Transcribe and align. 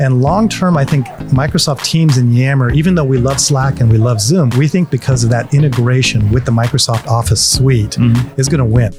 And 0.00 0.22
long 0.22 0.48
term, 0.48 0.78
I 0.78 0.84
think 0.84 1.06
Microsoft 1.28 1.84
Teams 1.84 2.16
and 2.16 2.34
Yammer, 2.34 2.70
even 2.72 2.94
though 2.94 3.04
we 3.04 3.18
love 3.18 3.38
Slack 3.38 3.80
and 3.80 3.92
we 3.92 3.98
love 3.98 4.18
Zoom, 4.18 4.48
we 4.56 4.66
think 4.66 4.90
because 4.90 5.24
of 5.24 5.30
that 5.30 5.52
integration 5.52 6.30
with 6.30 6.46
the 6.46 6.52
Microsoft 6.52 7.06
Office 7.06 7.46
suite 7.46 7.90
mm-hmm. 7.90 8.40
is 8.40 8.48
going 8.48 8.60
to 8.60 8.64
win. 8.64 8.94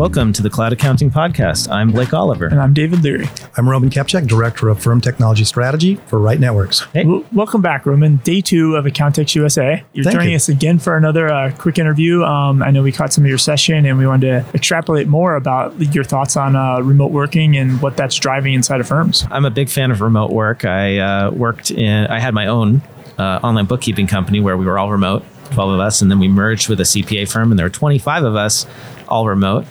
Welcome 0.00 0.32
to 0.32 0.42
the 0.42 0.48
Cloud 0.48 0.72
Accounting 0.72 1.10
Podcast. 1.10 1.70
I'm 1.70 1.90
Blake 1.90 2.14
Oliver. 2.14 2.46
And 2.46 2.58
I'm 2.58 2.72
David 2.72 3.04
Leary. 3.04 3.28
I'm 3.58 3.68
Roman 3.68 3.90
Kepczyk, 3.90 4.26
Director 4.26 4.70
of 4.70 4.82
Firm 4.82 4.98
Technology 5.02 5.44
Strategy 5.44 5.96
for 6.06 6.18
Right 6.18 6.40
Networks. 6.40 6.86
Hey. 6.94 7.02
W- 7.02 7.26
welcome 7.34 7.60
back, 7.60 7.84
Roman. 7.84 8.16
Day 8.16 8.40
two 8.40 8.76
of 8.76 8.86
Accountex 8.86 9.34
USA. 9.34 9.84
You're 9.92 10.04
Thank 10.04 10.14
joining 10.14 10.30
you. 10.30 10.36
us 10.36 10.48
again 10.48 10.78
for 10.78 10.96
another 10.96 11.28
uh, 11.28 11.52
quick 11.58 11.78
interview. 11.78 12.24
Um, 12.24 12.62
I 12.62 12.70
know 12.70 12.82
we 12.82 12.92
caught 12.92 13.12
some 13.12 13.24
of 13.24 13.28
your 13.28 13.36
session 13.36 13.84
and 13.84 13.98
we 13.98 14.06
wanted 14.06 14.26
to 14.42 14.54
extrapolate 14.54 15.06
more 15.06 15.36
about 15.36 15.78
your 15.94 16.04
thoughts 16.04 16.34
on 16.34 16.56
uh, 16.56 16.80
remote 16.80 17.12
working 17.12 17.58
and 17.58 17.82
what 17.82 17.98
that's 17.98 18.16
driving 18.16 18.54
inside 18.54 18.80
of 18.80 18.88
firms. 18.88 19.26
I'm 19.30 19.44
a 19.44 19.50
big 19.50 19.68
fan 19.68 19.90
of 19.90 20.00
remote 20.00 20.30
work. 20.30 20.64
I 20.64 20.96
uh, 20.96 21.30
worked 21.30 21.70
in, 21.70 22.06
I 22.06 22.20
had 22.20 22.32
my 22.32 22.46
own 22.46 22.80
uh, 23.18 23.40
online 23.42 23.66
bookkeeping 23.66 24.06
company 24.06 24.40
where 24.40 24.56
we 24.56 24.64
were 24.64 24.78
all 24.78 24.90
remote, 24.90 25.26
12 25.50 25.70
of 25.72 25.80
us, 25.80 26.00
and 26.02 26.10
then 26.10 26.18
we 26.18 26.28
merged 26.28 26.68
with 26.68 26.80
a 26.80 26.84
CPA 26.84 27.30
firm 27.30 27.50
and 27.52 27.58
there 27.58 27.66
were 27.66 27.70
25 27.70 28.24
of 28.24 28.36
us, 28.36 28.66
all 29.08 29.26
remote. 29.28 29.66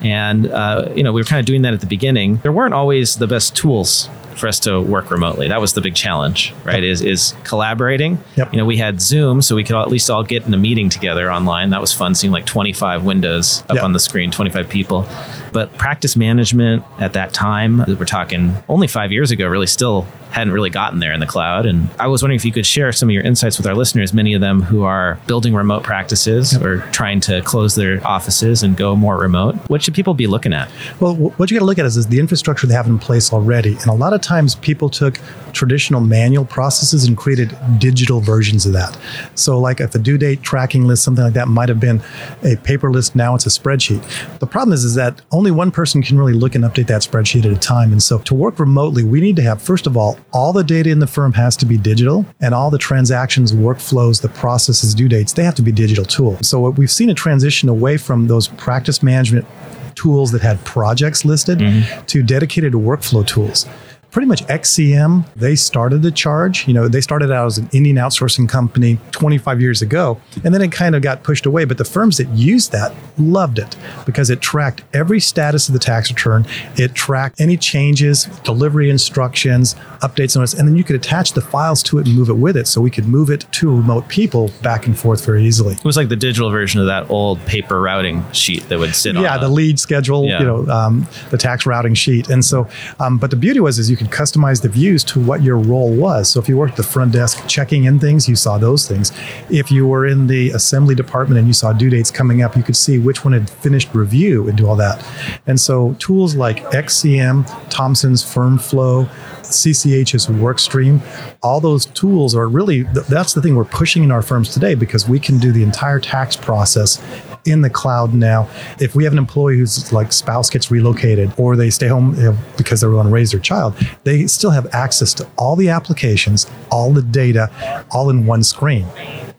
And, 0.00 0.46
uh, 0.50 0.90
you 0.94 1.02
know, 1.02 1.12
we 1.12 1.20
were 1.20 1.24
kind 1.24 1.40
of 1.40 1.46
doing 1.46 1.62
that 1.62 1.74
at 1.74 1.80
the 1.80 1.86
beginning. 1.86 2.36
There 2.42 2.52
weren't 2.52 2.74
always 2.74 3.16
the 3.16 3.26
best 3.26 3.56
tools 3.56 4.08
for 4.36 4.46
us 4.46 4.60
to 4.60 4.80
work 4.80 5.10
remotely. 5.10 5.48
That 5.48 5.60
was 5.60 5.72
the 5.72 5.80
big 5.80 5.96
challenge, 5.96 6.54
right? 6.64 6.84
Is 6.84 7.02
is 7.02 7.34
collaborating. 7.42 8.22
Yep. 8.36 8.52
You 8.52 8.58
know, 8.58 8.64
we 8.64 8.76
had 8.76 9.00
Zoom, 9.00 9.42
so 9.42 9.56
we 9.56 9.64
could 9.64 9.74
at 9.74 9.88
least 9.88 10.08
all 10.08 10.22
get 10.22 10.46
in 10.46 10.54
a 10.54 10.56
meeting 10.56 10.88
together 10.88 11.32
online. 11.32 11.70
That 11.70 11.80
was 11.80 11.92
fun, 11.92 12.14
seeing 12.14 12.32
like 12.32 12.46
25 12.46 13.02
windows 13.02 13.64
up 13.68 13.74
Yep. 13.74 13.82
on 13.84 13.92
the 13.94 13.98
screen, 13.98 14.30
25 14.30 14.68
people. 14.68 15.08
But 15.52 15.76
practice 15.76 16.14
management 16.16 16.84
at 17.00 17.14
that 17.14 17.32
time, 17.32 17.78
we're 17.88 18.04
talking 18.04 18.54
only 18.68 18.86
five 18.86 19.10
years 19.10 19.32
ago, 19.32 19.48
really 19.48 19.66
still 19.66 20.06
hadn't 20.30 20.52
really 20.52 20.70
gotten 20.70 20.98
there 20.98 21.12
in 21.12 21.20
the 21.20 21.26
cloud. 21.26 21.66
And 21.66 21.88
I 21.98 22.06
was 22.06 22.22
wondering 22.22 22.36
if 22.36 22.44
you 22.44 22.52
could 22.52 22.66
share 22.66 22.92
some 22.92 23.08
of 23.08 23.12
your 23.12 23.22
insights 23.22 23.58
with 23.58 23.66
our 23.66 23.74
listeners, 23.74 24.12
many 24.12 24.34
of 24.34 24.40
them 24.40 24.62
who 24.62 24.84
are 24.84 25.18
building 25.26 25.54
remote 25.54 25.82
practices 25.82 26.56
or 26.56 26.78
trying 26.92 27.20
to 27.20 27.40
close 27.42 27.74
their 27.74 28.06
offices 28.06 28.62
and 28.62 28.76
go 28.76 28.94
more 28.94 29.16
remote. 29.16 29.56
What 29.68 29.82
should 29.82 29.94
people 29.94 30.14
be 30.14 30.26
looking 30.26 30.52
at? 30.52 30.68
Well, 31.00 31.14
what 31.14 31.50
you 31.50 31.56
got 31.56 31.60
to 31.60 31.66
look 31.66 31.78
at 31.78 31.86
is, 31.86 31.96
is 31.96 32.06
the 32.08 32.20
infrastructure 32.20 32.66
they 32.66 32.74
have 32.74 32.86
in 32.86 32.98
place 32.98 33.32
already. 33.32 33.74
And 33.76 33.86
a 33.86 33.94
lot 33.94 34.12
of 34.12 34.20
times 34.20 34.54
people 34.56 34.88
took 34.88 35.18
traditional 35.52 36.00
manual 36.00 36.44
processes 36.44 37.04
and 37.04 37.16
created 37.16 37.56
digital 37.78 38.20
versions 38.20 38.66
of 38.66 38.72
that. 38.72 38.96
So, 39.34 39.58
like 39.58 39.80
if 39.80 39.94
a 39.94 39.98
due 39.98 40.18
date 40.18 40.42
tracking 40.42 40.84
list, 40.84 41.02
something 41.02 41.24
like 41.24 41.34
that 41.34 41.48
might 41.48 41.68
have 41.68 41.80
been 41.80 42.02
a 42.42 42.56
paper 42.56 42.92
list, 42.92 43.16
now 43.16 43.34
it's 43.34 43.46
a 43.46 43.48
spreadsheet. 43.48 44.38
The 44.38 44.46
problem 44.46 44.72
is, 44.72 44.84
is 44.84 44.94
that 44.94 45.20
only 45.32 45.50
one 45.50 45.70
person 45.70 46.02
can 46.02 46.18
really 46.18 46.32
look 46.32 46.54
and 46.54 46.64
update 46.64 46.86
that 46.88 47.02
spreadsheet 47.02 47.44
at 47.44 47.52
a 47.52 47.56
time. 47.56 47.92
And 47.92 48.02
so, 48.02 48.18
to 48.18 48.34
work 48.34 48.58
remotely, 48.58 49.04
we 49.04 49.20
need 49.20 49.36
to 49.36 49.42
have, 49.42 49.60
first 49.60 49.86
of 49.86 49.96
all, 49.96 50.17
all 50.32 50.52
the 50.52 50.64
data 50.64 50.90
in 50.90 50.98
the 50.98 51.06
firm 51.06 51.32
has 51.34 51.56
to 51.58 51.66
be 51.66 51.76
digital, 51.76 52.26
and 52.40 52.54
all 52.54 52.70
the 52.70 52.78
transactions, 52.78 53.52
workflows, 53.52 54.22
the 54.22 54.28
processes, 54.28 54.94
due 54.94 55.08
dates, 55.08 55.32
they 55.32 55.44
have 55.44 55.54
to 55.56 55.62
be 55.62 55.72
digital 55.72 56.04
tools. 56.04 56.48
So, 56.48 56.60
what 56.60 56.76
we've 56.76 56.90
seen 56.90 57.10
a 57.10 57.14
transition 57.14 57.68
away 57.68 57.96
from 57.96 58.28
those 58.28 58.48
practice 58.48 59.02
management 59.02 59.46
tools 59.94 60.30
that 60.30 60.42
had 60.42 60.64
projects 60.64 61.24
listed 61.24 61.58
mm-hmm. 61.58 62.04
to 62.06 62.22
dedicated 62.22 62.72
workflow 62.74 63.26
tools. 63.26 63.66
Pretty 64.10 64.26
much 64.26 64.42
XCM, 64.46 65.26
they 65.34 65.54
started 65.54 66.00
the 66.02 66.10
charge. 66.10 66.66
You 66.66 66.72
know, 66.74 66.88
they 66.88 67.00
started 67.02 67.30
out 67.30 67.46
as 67.46 67.58
an 67.58 67.68
Indian 67.72 67.96
outsourcing 67.96 68.48
company 68.48 68.98
25 69.10 69.60
years 69.60 69.82
ago, 69.82 70.18
and 70.44 70.54
then 70.54 70.62
it 70.62 70.72
kind 70.72 70.94
of 70.94 71.02
got 71.02 71.22
pushed 71.22 71.44
away. 71.44 71.66
But 71.66 71.76
the 71.76 71.84
firms 71.84 72.16
that 72.16 72.28
used 72.30 72.72
that 72.72 72.94
loved 73.18 73.58
it 73.58 73.76
because 74.06 74.30
it 74.30 74.40
tracked 74.40 74.82
every 74.94 75.20
status 75.20 75.68
of 75.68 75.74
the 75.74 75.78
tax 75.78 76.10
return. 76.10 76.46
It 76.76 76.94
tracked 76.94 77.38
any 77.38 77.58
changes, 77.58 78.24
delivery 78.44 78.88
instructions, 78.88 79.74
updates 80.00 80.36
on 80.38 80.42
it, 80.42 80.54
and 80.54 80.66
then 80.66 80.76
you 80.76 80.84
could 80.84 80.96
attach 80.96 81.34
the 81.34 81.42
files 81.42 81.82
to 81.84 81.98
it 81.98 82.06
and 82.06 82.16
move 82.16 82.30
it 82.30 82.36
with 82.38 82.56
it. 82.56 82.66
So 82.66 82.80
we 82.80 82.90
could 82.90 83.06
move 83.06 83.28
it 83.28 83.44
to 83.52 83.70
remote 83.70 84.08
people 84.08 84.50
back 84.62 84.86
and 84.86 84.98
forth 84.98 85.24
very 85.26 85.44
easily. 85.44 85.74
It 85.74 85.84
was 85.84 85.98
like 85.98 86.08
the 86.08 86.16
digital 86.16 86.50
version 86.50 86.80
of 86.80 86.86
that 86.86 87.10
old 87.10 87.44
paper 87.44 87.78
routing 87.78 88.24
sheet 88.32 88.68
that 88.70 88.78
would 88.78 88.94
sit 88.94 89.18
on 89.18 89.22
yeah, 89.22 89.36
the 89.36 89.50
lead 89.50 89.78
schedule, 89.78 90.24
Yeah. 90.24 90.38
you 90.40 90.46
know, 90.46 90.66
um, 90.68 91.06
the 91.30 91.36
tax 91.36 91.66
routing 91.66 91.92
sheet, 91.92 92.30
and 92.30 92.42
so. 92.42 92.66
Um, 92.98 93.18
but 93.18 93.30
the 93.30 93.36
beauty 93.36 93.60
was 93.60 93.78
is 93.78 93.90
you 93.90 93.97
could 93.98 94.08
customize 94.08 94.62
the 94.62 94.68
views 94.68 95.04
to 95.04 95.20
what 95.20 95.42
your 95.42 95.56
role 95.56 95.92
was. 95.94 96.30
So 96.30 96.40
if 96.40 96.48
you 96.48 96.56
worked 96.56 96.76
the 96.76 96.82
front 96.82 97.12
desk 97.12 97.46
checking 97.46 97.84
in 97.84 97.98
things, 97.98 98.28
you 98.28 98.36
saw 98.36 98.56
those 98.58 98.86
things. 98.88 99.12
If 99.50 99.70
you 99.70 99.86
were 99.86 100.06
in 100.06 100.26
the 100.26 100.50
assembly 100.50 100.94
department 100.94 101.38
and 101.38 101.46
you 101.46 101.52
saw 101.52 101.72
due 101.72 101.90
dates 101.90 102.10
coming 102.10 102.42
up, 102.42 102.56
you 102.56 102.62
could 102.62 102.76
see 102.76 102.98
which 102.98 103.24
one 103.24 103.32
had 103.34 103.50
finished 103.50 103.94
review 103.94 104.48
and 104.48 104.56
do 104.56 104.66
all 104.66 104.76
that. 104.76 105.04
And 105.46 105.60
so 105.60 105.94
tools 105.98 106.34
like 106.34 106.64
XCM, 106.70 107.46
Thomson's 107.70 108.22
FirmFlow, 108.22 109.08
CCH's 109.42 110.26
WorkStream, 110.26 111.00
all 111.42 111.60
those 111.60 111.86
tools 111.86 112.34
are 112.34 112.48
really 112.48 112.82
that's 112.82 113.34
the 113.34 113.40
thing 113.40 113.56
we're 113.56 113.64
pushing 113.64 114.04
in 114.04 114.10
our 114.10 114.22
firms 114.22 114.52
today 114.52 114.74
because 114.74 115.08
we 115.08 115.18
can 115.18 115.38
do 115.38 115.52
the 115.52 115.62
entire 115.62 116.00
tax 116.00 116.36
process 116.36 117.02
in 117.50 117.62
the 117.62 117.70
cloud 117.70 118.14
now. 118.14 118.48
If 118.80 118.94
we 118.94 119.04
have 119.04 119.12
an 119.12 119.18
employee 119.18 119.58
whose 119.58 119.92
like 119.92 120.12
spouse 120.12 120.50
gets 120.50 120.70
relocated 120.70 121.32
or 121.36 121.56
they 121.56 121.70
stay 121.70 121.88
home 121.88 122.14
you 122.14 122.32
know, 122.32 122.38
because 122.56 122.80
they 122.80 122.86
want 122.86 123.08
to 123.08 123.12
raise 123.12 123.32
their 123.32 123.40
child, 123.40 123.74
they 124.04 124.26
still 124.26 124.50
have 124.50 124.66
access 124.72 125.14
to 125.14 125.28
all 125.36 125.56
the 125.56 125.68
applications, 125.68 126.46
all 126.70 126.92
the 126.92 127.02
data, 127.02 127.50
all 127.90 128.10
in 128.10 128.26
one 128.26 128.42
screen. 128.42 128.86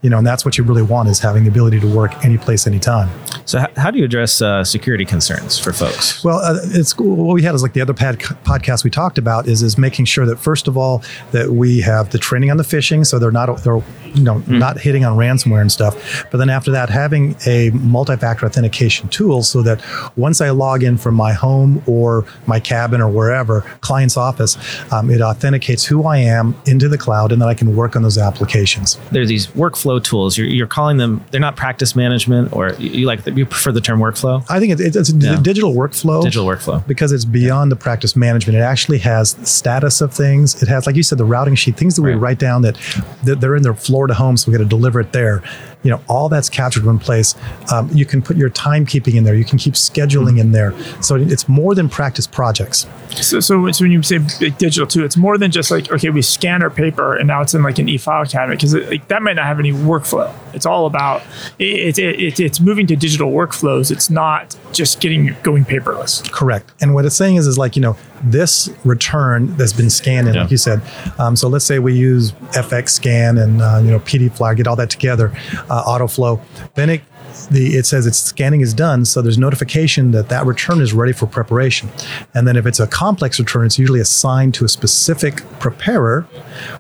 You 0.02 0.10
know, 0.10 0.18
and 0.20 0.26
that's 0.26 0.46
what 0.46 0.58
you 0.58 0.64
really 0.64 0.82
want 0.82 1.10
is 1.10 1.20
having 1.20 1.44
the 1.44 1.50
ability 1.50 1.80
to 1.82 1.88
work 1.94 2.24
any 2.24 2.38
place, 2.38 2.66
anytime. 2.66 3.10
So, 3.46 3.60
h- 3.60 3.76
how 3.76 3.92
do 3.92 4.00
you 4.00 4.06
address 4.06 4.42
uh, 4.42 4.64
security 4.64 5.04
concerns 5.04 5.60
for 5.60 5.74
folks? 5.74 6.24
Well, 6.24 6.38
uh, 6.38 6.58
it's 6.64 6.98
what 6.98 7.34
we 7.34 7.42
had 7.42 7.54
is 7.54 7.62
like 7.64 7.74
the 7.74 7.82
other 7.82 7.94
pad, 7.94 8.20
podcast 8.20 8.84
we 8.84 8.90
talked 8.90 9.18
about 9.18 9.48
is 9.48 9.62
is 9.62 9.78
making 9.78 10.06
sure 10.06 10.26
that 10.26 10.38
first 10.38 10.68
of 10.70 10.78
all 10.78 11.04
that 11.32 11.50
we 11.52 11.82
have 11.82 12.12
the 12.12 12.18
training 12.18 12.50
on 12.50 12.58
the 12.58 12.64
phishing, 12.64 13.06
so 13.06 13.20
they're 13.20 13.32
not 13.32 13.64
they're 13.64 13.82
you 14.14 14.24
know 14.24 14.42
not 14.48 14.80
hitting 14.80 15.04
on 15.04 15.18
ransomware 15.18 15.62
and 15.62 15.72
stuff. 15.72 16.26
But 16.32 16.38
then 16.38 16.50
after 16.50 16.72
that, 16.72 16.90
having 16.90 17.36
a 17.46 17.70
multi-factor 17.72 18.46
authentication 18.46 19.10
tool 19.10 19.44
so 19.44 19.62
that 19.64 19.84
once 20.16 20.40
I 20.40 20.50
log 20.52 20.82
in 20.84 20.98
from 20.98 21.16
my 21.16 21.34
home 21.34 21.84
or 21.88 22.26
my 22.48 22.60
cabin 22.60 23.02
or 23.02 23.10
wherever 23.10 23.62
client's 23.82 24.16
office, 24.16 24.58
um, 24.94 25.10
it 25.10 25.22
authenticates 25.22 25.84
who 25.86 26.06
I 26.06 26.18
am 26.18 26.56
into 26.66 26.88
the 26.88 26.98
cloud, 26.98 27.32
and 27.32 27.42
then 27.42 27.50
I 27.50 27.54
can 27.54 27.76
work 27.76 27.96
on 27.96 28.04
those 28.04 28.18
applications. 28.18 28.98
There's 29.12 29.28
these 29.30 29.54
workflow 29.90 30.04
tools. 30.04 30.38
You're, 30.38 30.48
you're 30.48 30.68
calling 30.68 30.98
them. 30.98 31.24
They're 31.32 31.40
not 31.42 31.56
practice 31.56 31.96
management, 31.96 32.54
or 32.54 32.74
you, 32.74 33.06
like 33.06 33.26
you 33.26 33.46
prefer 33.46 33.72
the 33.72 33.82
term 33.82 34.00
workflow. 34.00 34.44
I 34.50 34.60
think 34.60 34.80
it, 34.80 34.96
it's 34.96 35.10
a 35.12 35.16
Yeah. 35.16 35.40
digital 35.42 35.74
workflow. 35.74 36.24
Digital 36.24 36.46
workflow. 36.48 36.86
because 36.88 37.12
it's 37.12 37.26
beyond 37.26 37.72
the 37.72 37.76
practice 37.76 38.16
management. 38.16 38.58
It 38.58 38.62
actually 38.62 39.00
has 39.00 39.36
status 39.44 40.02
of 40.02 40.14
things. 40.14 40.62
It 40.62 40.70
has, 40.70 40.86
like 40.86 40.96
you 40.96 41.04
said, 41.04 41.18
the 41.18 41.26
routing 41.26 41.56
sheet, 41.56 41.78
things 41.78 41.96
that 41.96 42.02
we 42.02 42.14
write 42.14 42.40
down 42.40 42.62
that, 42.64 42.78
that 43.24 43.42
they're 43.42 43.56
in 43.56 43.64
their 43.64 43.74
Florida 43.74 44.14
home, 44.14 44.38
so 44.38 44.52
we 44.52 44.58
got 44.58 44.64
to 44.64 44.70
deliver 44.70 45.00
it 45.00 45.12
there. 45.14 45.44
You 45.84 45.92
know, 45.92 46.02
all 46.10 46.28
that's 46.28 46.50
captured 46.50 46.82
in 46.82 46.88
one 46.88 47.00
place. 47.00 47.36
Um, 47.72 47.90
you 47.94 48.06
can 48.06 48.22
put 48.22 48.36
your 48.36 48.50
timekeeping 48.50 49.16
in 49.16 49.24
there. 49.24 49.34
You 49.36 49.46
can 49.46 49.58
keep 49.58 49.76
scheduling 49.76 50.38
in 50.38 50.52
there. 50.52 50.74
So 51.02 51.16
it's 51.16 51.48
more 51.48 51.74
than 51.74 51.88
practice 51.88 52.28
projects. 52.28 52.86
So, 53.10 53.40
so 53.40 53.66
it's 53.66 53.82
when 53.82 53.92
you 53.92 54.02
say 54.04 54.20
big 54.40 54.58
digital 54.58 54.86
too, 54.88 55.04
it's 55.04 55.18
more 55.18 55.38
than 55.38 55.52
just 55.52 55.72
like, 55.72 55.92
okay, 55.92 56.10
we 56.10 56.22
scan 56.22 56.62
our 56.62 56.70
paper 56.70 57.16
and 57.16 57.28
now 57.28 57.42
it's 57.42 57.54
in 57.54 57.64
like 57.64 57.80
an 57.80 57.90
e-file 57.90 58.26
cabinet 58.26 58.56
because 58.58 58.76
like, 58.76 59.08
that 59.08 59.22
might 59.22 59.34
not 59.36 59.46
have 59.46 59.60
any 59.60 59.72
workflow. 59.72 60.34
It's 60.54 60.66
all 60.66 60.86
about, 60.86 61.22
it, 61.58 61.98
it, 61.98 62.20
it, 62.20 62.40
it's 62.40 62.60
moving 62.60 62.86
to 62.88 62.96
digital 62.96 63.32
workflows. 63.32 63.92
It's 63.92 64.10
not 64.10 64.56
just 64.74 65.02
getting 65.02 65.36
going 65.44 65.66
paperless. 65.66 66.32
Correct. 66.32 66.72
And 66.82 66.94
what 66.94 67.04
it's 67.06 67.16
saying 67.16 67.38
is, 67.38 67.48
is 67.48 67.58
like, 67.58 67.76
you 67.76 67.82
know, 67.82 67.98
this 68.24 68.70
return 68.86 69.56
that's 69.58 69.74
been 69.74 69.90
scanned 69.90 70.28
in, 70.28 70.36
Yeah. 70.36 70.42
like 70.44 70.52
you 70.52 70.58
said. 70.58 70.82
Um, 71.18 71.36
so 71.36 71.48
let's 71.48 71.66
say 71.66 71.80
we 71.80 71.94
use 71.96 72.32
FX 72.54 72.90
scan 72.90 73.38
and, 73.38 73.62
uh, 73.62 73.80
you 73.84 73.92
know, 73.92 74.00
PD 74.00 74.32
flag, 74.36 74.58
get 74.58 74.68
all 74.68 74.76
that 74.76 74.90
together, 74.90 75.34
uh, 75.70 75.84
auto 75.86 76.08
flow. 76.08 76.42
Then 76.76 76.90
it, 76.90 77.02
the, 77.48 77.76
it 77.76 77.86
says 77.86 78.06
its 78.06 78.18
scanning 78.18 78.62
is 78.62 78.74
done. 78.74 79.06
So 79.06 79.22
there's 79.22 79.38
notification 79.38 80.12
that 80.12 80.30
that 80.30 80.46
return 80.46 80.82
is 80.82 80.94
ready 80.94 81.14
for 81.14 81.26
preparation. 81.26 81.90
And 82.34 82.48
then 82.48 82.56
if 82.56 82.66
it's 82.66 82.80
a 82.80 82.88
complex 82.88 83.40
return, 83.40 83.66
it's 83.66 83.80
usually 83.80 84.00
assigned 84.00 84.54
to 84.56 84.66
a 84.66 84.70
specific 84.70 85.38
preparer 85.60 86.28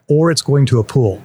or 0.08 0.32
it's 0.32 0.42
going 0.42 0.66
to 0.68 0.80
a 0.80 0.84
pool 0.84 1.22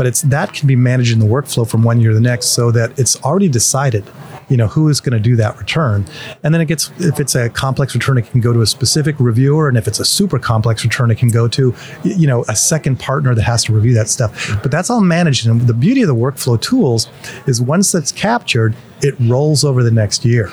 but 0.00 0.06
it's 0.06 0.22
that 0.22 0.54
can 0.54 0.66
be 0.66 0.74
managed 0.76 1.12
in 1.12 1.18
the 1.18 1.26
workflow 1.26 1.68
from 1.68 1.82
one 1.82 2.00
year 2.00 2.08
to 2.08 2.14
the 2.14 2.22
next 2.22 2.46
so 2.46 2.70
that 2.70 2.98
it's 2.98 3.22
already 3.22 3.50
decided 3.50 4.02
you 4.50 4.56
know 4.56 4.66
who 4.66 4.88
is 4.88 5.00
going 5.00 5.12
to 5.12 5.20
do 5.20 5.36
that 5.36 5.56
return. 5.56 6.04
And 6.42 6.52
then 6.52 6.60
it 6.60 6.66
gets 6.66 6.90
if 6.98 7.20
it's 7.20 7.34
a 7.34 7.48
complex 7.48 7.94
return 7.94 8.18
it 8.18 8.30
can 8.30 8.40
go 8.40 8.52
to 8.52 8.60
a 8.60 8.66
specific 8.66 9.18
reviewer. 9.18 9.68
And 9.68 9.78
if 9.78 9.88
it's 9.88 10.00
a 10.00 10.04
super 10.04 10.38
complex 10.38 10.84
return 10.84 11.10
it 11.10 11.18
can 11.18 11.28
go 11.28 11.48
to 11.48 11.74
you 12.02 12.26
know 12.26 12.44
a 12.48 12.56
second 12.56 12.98
partner 12.98 13.34
that 13.34 13.42
has 13.42 13.64
to 13.64 13.72
review 13.72 13.94
that 13.94 14.08
stuff. 14.08 14.58
But 14.62 14.70
that's 14.70 14.90
all 14.90 15.00
managed. 15.00 15.46
And 15.46 15.62
the 15.62 15.74
beauty 15.74 16.02
of 16.02 16.08
the 16.08 16.14
workflow 16.14 16.60
tools 16.60 17.08
is 17.46 17.62
once 17.62 17.92
that's 17.92 18.12
captured 18.12 18.74
it 19.02 19.14
rolls 19.20 19.64
over 19.64 19.82
the 19.82 19.90
next 19.90 20.24
year. 20.24 20.50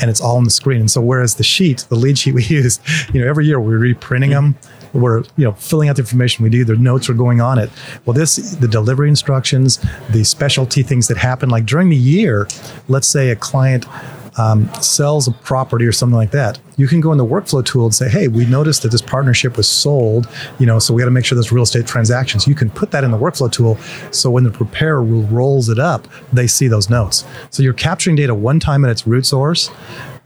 And 0.00 0.10
it's 0.10 0.20
all 0.20 0.36
on 0.36 0.44
the 0.44 0.50
screen. 0.50 0.80
And 0.80 0.90
so 0.90 1.00
whereas 1.00 1.36
the 1.36 1.44
sheet 1.44 1.86
the 1.88 1.96
lead 1.96 2.18
sheet 2.18 2.34
we 2.34 2.44
use 2.48 2.80
you 3.12 3.20
know 3.20 3.28
every 3.28 3.46
year 3.46 3.60
we're 3.60 3.78
reprinting 3.78 4.30
mm-hmm. 4.30 4.52
them 4.52 4.58
we're 4.94 5.22
you 5.36 5.44
know 5.44 5.52
filling 5.52 5.88
out 5.88 5.96
the 5.96 6.02
information 6.02 6.42
we 6.42 6.50
do 6.50 6.64
the 6.64 6.76
notes 6.76 7.08
are 7.08 7.14
going 7.14 7.40
on 7.40 7.58
it 7.58 7.70
well 8.04 8.14
this 8.14 8.36
the 8.56 8.68
delivery 8.68 9.08
instructions 9.08 9.84
the 10.10 10.24
specialty 10.24 10.82
things 10.82 11.08
that 11.08 11.16
happen 11.16 11.48
like 11.48 11.66
during 11.66 11.88
the 11.88 11.96
year 11.96 12.46
let's 12.88 13.08
say 13.08 13.30
a 13.30 13.36
client 13.36 13.86
um, 14.36 14.72
sells 14.74 15.28
a 15.28 15.32
property 15.32 15.86
or 15.86 15.92
something 15.92 16.16
like 16.16 16.32
that, 16.32 16.58
you 16.76 16.88
can 16.88 17.00
go 17.00 17.12
in 17.12 17.18
the 17.18 17.26
workflow 17.26 17.64
tool 17.64 17.84
and 17.84 17.94
say, 17.94 18.08
hey, 18.08 18.28
we 18.28 18.44
noticed 18.46 18.82
that 18.82 18.90
this 18.90 19.02
partnership 19.02 19.56
was 19.56 19.68
sold, 19.68 20.28
you 20.58 20.66
know, 20.66 20.78
so 20.78 20.92
we 20.92 21.00
got 21.00 21.06
to 21.06 21.12
make 21.12 21.24
sure 21.24 21.36
there's 21.36 21.52
real 21.52 21.62
estate 21.62 21.86
transactions. 21.86 22.46
You 22.46 22.54
can 22.54 22.70
put 22.70 22.90
that 22.90 23.04
in 23.04 23.10
the 23.10 23.18
workflow 23.18 23.50
tool. 23.50 23.76
So 24.10 24.30
when 24.30 24.44
the 24.44 24.50
preparer 24.50 25.02
rolls 25.02 25.68
it 25.68 25.78
up, 25.78 26.08
they 26.32 26.46
see 26.46 26.68
those 26.68 26.90
notes. 26.90 27.24
So 27.50 27.62
you're 27.62 27.72
capturing 27.72 28.16
data 28.16 28.34
one 28.34 28.58
time 28.58 28.84
at 28.84 28.90
its 28.90 29.06
root 29.06 29.26
source 29.26 29.70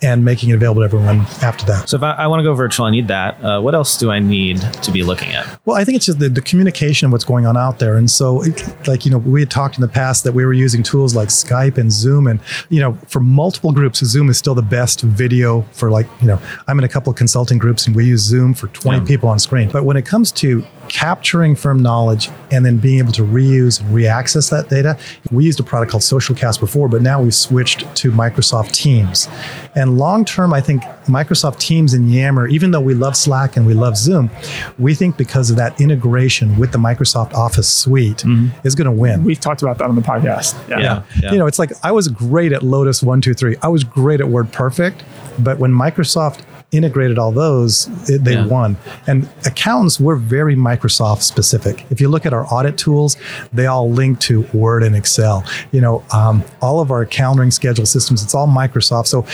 and 0.00 0.24
making 0.24 0.50
it 0.50 0.54
available 0.54 0.80
to 0.80 0.84
everyone 0.84 1.20
after 1.42 1.66
that. 1.66 1.88
So 1.88 1.96
if 1.96 2.02
I, 2.02 2.12
I 2.12 2.26
want 2.28 2.40
to 2.40 2.44
go 2.44 2.54
virtual, 2.54 2.86
I 2.86 2.90
need 2.90 3.08
that. 3.08 3.42
Uh, 3.42 3.60
what 3.60 3.74
else 3.74 3.96
do 3.96 4.10
I 4.10 4.20
need 4.20 4.60
to 4.60 4.92
be 4.92 5.02
looking 5.02 5.32
at? 5.32 5.60
Well, 5.64 5.76
I 5.76 5.84
think 5.84 5.96
it's 5.96 6.06
just 6.06 6.20
the, 6.20 6.28
the 6.28 6.40
communication 6.40 7.06
of 7.06 7.12
what's 7.12 7.24
going 7.24 7.46
on 7.46 7.56
out 7.56 7.80
there. 7.80 7.96
And 7.96 8.08
so, 8.10 8.42
it, 8.42 8.62
like, 8.86 9.04
you 9.04 9.10
know, 9.10 9.18
we 9.18 9.40
had 9.40 9.50
talked 9.50 9.76
in 9.76 9.80
the 9.80 9.88
past 9.88 10.22
that 10.24 10.32
we 10.32 10.44
were 10.44 10.52
using 10.52 10.82
tools 10.82 11.16
like 11.16 11.28
Skype 11.28 11.78
and 11.78 11.90
Zoom. 11.90 12.28
And, 12.28 12.40
you 12.68 12.80
know, 12.80 12.92
for 13.08 13.20
multiple 13.20 13.72
groups, 13.72 13.98
Zoom 14.04 14.28
is 14.28 14.38
still 14.38 14.54
the 14.54 14.62
best 14.62 15.00
video 15.00 15.62
for, 15.72 15.90
like, 15.90 16.06
you 16.20 16.28
know, 16.28 16.40
I'm 16.68 16.78
in 16.78 16.84
a 16.84 16.88
couple 16.88 17.10
of 17.10 17.16
consulting 17.16 17.58
groups 17.58 17.86
and 17.86 17.96
we 17.96 18.06
use 18.06 18.20
Zoom 18.20 18.54
for 18.54 18.68
20 18.68 18.98
yeah. 18.98 19.04
people 19.04 19.28
on 19.28 19.38
screen. 19.38 19.68
But 19.70 19.84
when 19.84 19.96
it 19.96 20.06
comes 20.06 20.30
to 20.32 20.64
capturing 20.88 21.54
firm 21.54 21.80
knowledge 21.82 22.30
and 22.50 22.64
then 22.64 22.78
being 22.78 22.98
able 22.98 23.12
to 23.12 23.22
reuse 23.22 23.80
and 23.80 23.90
reaccess 23.94 24.50
that 24.50 24.68
data. 24.68 24.98
We 25.30 25.44
used 25.44 25.60
a 25.60 25.62
product 25.62 25.92
called 25.92 26.02
Socialcast 26.02 26.60
before, 26.60 26.88
but 26.88 27.02
now 27.02 27.22
we've 27.22 27.34
switched 27.34 27.80
to 27.96 28.10
Microsoft 28.10 28.72
Teams. 28.72 29.28
And 29.74 29.98
long 29.98 30.24
term, 30.24 30.52
I 30.52 30.60
think 30.60 30.82
Microsoft 31.06 31.58
Teams 31.58 31.94
and 31.94 32.10
Yammer, 32.10 32.48
even 32.48 32.70
though 32.70 32.80
we 32.80 32.94
love 32.94 33.16
Slack 33.16 33.56
and 33.56 33.66
we 33.66 33.74
love 33.74 33.96
Zoom, 33.96 34.30
we 34.78 34.94
think 34.94 35.16
because 35.16 35.50
of 35.50 35.56
that 35.56 35.80
integration 35.80 36.58
with 36.58 36.72
the 36.72 36.78
Microsoft 36.78 37.34
Office 37.34 37.68
suite 37.68 38.18
mm-hmm. 38.18 38.48
is 38.66 38.74
going 38.74 38.86
to 38.86 38.92
win. 38.92 39.24
We've 39.24 39.40
talked 39.40 39.62
about 39.62 39.78
that 39.78 39.88
on 39.88 39.94
the 39.94 40.02
podcast. 40.02 40.68
Yeah. 40.68 40.78
Yeah. 40.78 41.02
yeah. 41.20 41.32
You 41.32 41.38
know, 41.38 41.46
it's 41.46 41.58
like 41.58 41.72
I 41.82 41.92
was 41.92 42.08
great 42.08 42.52
at 42.52 42.62
Lotus 42.62 43.02
123. 43.02 43.56
I 43.62 43.68
was 43.68 43.84
great 43.84 44.20
at 44.20 44.26
WordPerfect, 44.26 45.02
but 45.38 45.58
when 45.58 45.72
Microsoft 45.72 46.42
integrated 46.70 47.18
all 47.18 47.32
those, 47.32 47.86
it, 48.10 48.24
they 48.24 48.34
yeah. 48.34 48.46
won. 48.46 48.76
And 49.06 49.28
accountants, 49.46 49.98
we're 49.98 50.16
very 50.16 50.54
Microsoft 50.54 51.22
specific. 51.22 51.86
If 51.90 52.00
you 52.00 52.08
look 52.08 52.26
at 52.26 52.34
our 52.34 52.46
audit 52.52 52.76
tools, 52.76 53.16
they 53.52 53.66
all 53.66 53.90
link 53.90 54.20
to 54.20 54.42
Word 54.52 54.82
and 54.82 54.94
Excel. 54.94 55.44
You 55.72 55.80
know, 55.80 56.04
um, 56.12 56.44
all 56.60 56.80
of 56.80 56.90
our 56.90 57.06
calendaring 57.06 57.52
schedule 57.52 57.86
systems, 57.86 58.22
it's 58.22 58.34
all 58.34 58.46
Microsoft. 58.46 59.06
So, 59.06 59.24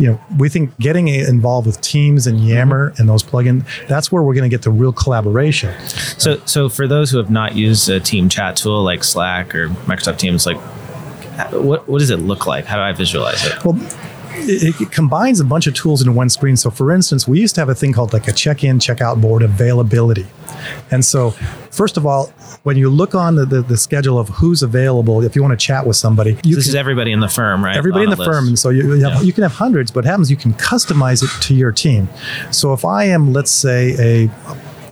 you 0.00 0.10
know, 0.10 0.20
we 0.38 0.48
think 0.48 0.76
getting 0.78 1.06
involved 1.06 1.66
with 1.68 1.80
Teams 1.80 2.26
and 2.26 2.40
Yammer 2.40 2.90
mm-hmm. 2.90 3.00
and 3.00 3.08
those 3.08 3.22
plugins, 3.22 3.64
that's 3.86 4.10
where 4.10 4.22
we're 4.22 4.34
going 4.34 4.50
to 4.50 4.54
get 4.54 4.62
the 4.62 4.70
real 4.70 4.92
collaboration. 4.92 5.78
So, 5.86 6.40
so 6.46 6.68
for 6.68 6.88
those 6.88 7.12
who 7.12 7.18
have 7.18 7.30
not 7.30 7.54
used 7.54 7.88
a 7.88 8.00
team 8.00 8.28
chat 8.28 8.56
tool 8.56 8.82
like 8.82 9.04
Slack 9.04 9.54
or 9.54 9.68
Microsoft 9.68 10.18
Teams, 10.18 10.46
like 10.46 10.58
what 11.52 11.88
what 11.88 11.98
does 11.98 12.10
it 12.10 12.18
look 12.18 12.46
like? 12.46 12.66
How 12.66 12.76
do 12.76 12.82
I 12.82 12.92
visualize 12.92 13.44
it? 13.46 13.64
Well, 13.64 13.74
it, 14.34 14.80
it, 14.80 14.90
combines 14.90 15.40
a 15.40 15.44
bunch 15.44 15.66
of 15.66 15.74
tools 15.74 16.00
into 16.00 16.12
one 16.12 16.28
screen. 16.28 16.56
So, 16.56 16.70
for 16.70 16.92
instance, 16.92 17.26
we 17.26 17.40
used 17.40 17.54
to 17.56 17.60
have 17.60 17.68
a 17.68 17.74
thing 17.74 17.92
called 17.92 18.12
like 18.12 18.28
a 18.28 18.32
check-in, 18.32 18.78
check-out 18.78 19.20
board 19.20 19.42
availability. 19.42 20.26
And 20.90 21.04
so, 21.04 21.30
first 21.70 21.96
of 21.96 22.06
all, 22.06 22.26
when 22.62 22.76
you 22.76 22.88
look 22.90 23.14
on 23.14 23.36
the, 23.36 23.44
the, 23.44 23.62
the 23.62 23.76
schedule 23.76 24.18
of 24.18 24.28
who's 24.28 24.62
available, 24.62 25.22
if 25.22 25.34
you 25.34 25.42
want 25.42 25.58
to 25.58 25.66
chat 25.66 25.86
with 25.86 25.96
somebody, 25.96 26.32
this 26.32 26.42
can, 26.42 26.58
is 26.58 26.74
everybody 26.74 27.12
in 27.12 27.20
the 27.20 27.28
firm, 27.28 27.64
right? 27.64 27.76
Everybody 27.76 28.06
on 28.06 28.12
in 28.12 28.18
the 28.18 28.24
firm, 28.24 28.48
and 28.48 28.58
so 28.58 28.70
you 28.70 28.94
you, 28.94 29.04
have, 29.04 29.14
yeah. 29.14 29.22
you 29.22 29.32
can 29.32 29.42
have 29.42 29.52
hundreds. 29.52 29.90
But 29.90 30.04
it 30.04 30.08
happens 30.08 30.30
you 30.30 30.36
can 30.36 30.54
customize 30.54 31.22
it 31.22 31.42
to 31.42 31.54
your 31.54 31.72
team. 31.72 32.08
So, 32.50 32.72
if 32.72 32.84
I 32.84 33.04
am, 33.04 33.32
let's 33.32 33.50
say, 33.50 34.26
a 34.26 34.30